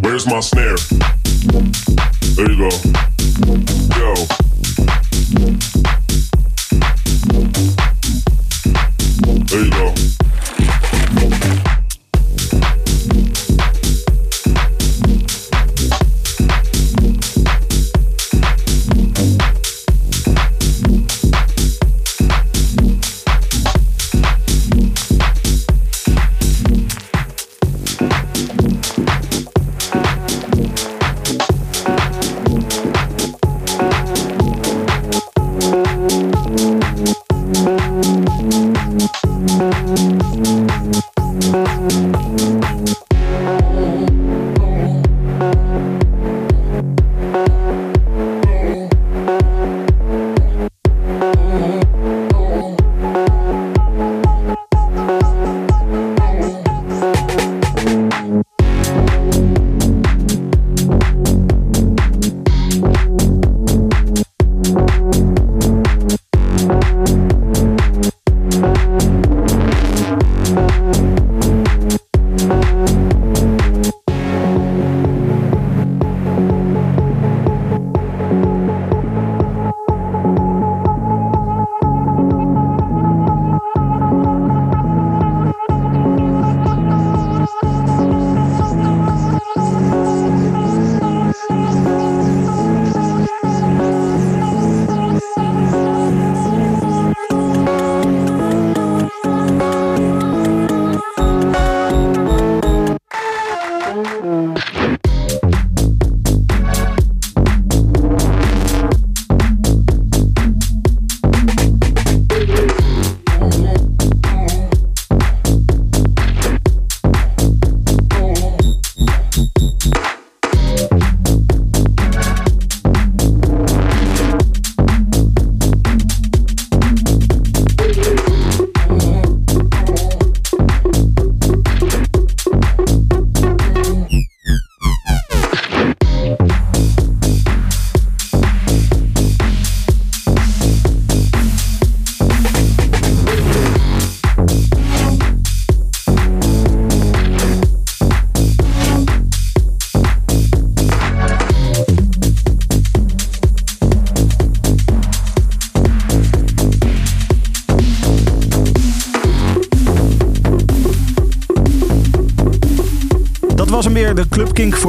Where's 0.00 0.26
my 0.26 0.40
snare? 0.40 0.76
There 2.36 2.52
you 2.52 2.70
go. 2.70 2.97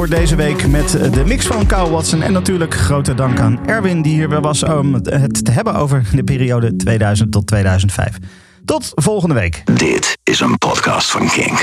Voor 0.00 0.08
deze 0.08 0.36
week 0.36 0.66
met 0.66 0.90
de 0.90 1.24
mix 1.26 1.46
van 1.46 1.66
Kyle 1.66 1.90
Watson. 1.90 2.22
En 2.22 2.32
natuurlijk 2.32 2.74
grote 2.74 3.14
dank 3.14 3.40
aan 3.40 3.66
Erwin 3.66 4.02
die 4.02 4.14
hier 4.14 4.28
weer 4.28 4.40
was 4.40 4.62
om 4.62 4.94
het 4.94 5.44
te 5.44 5.50
hebben 5.50 5.74
over 5.74 6.04
de 6.12 6.24
periode 6.24 6.76
2000 6.76 7.32
tot 7.32 7.46
2005. 7.46 8.16
Tot 8.64 8.92
volgende 8.94 9.34
week. 9.34 9.62
Dit 9.76 10.18
is 10.22 10.40
een 10.40 10.58
podcast 10.58 11.10
van 11.10 11.28
Kink. 11.28 11.58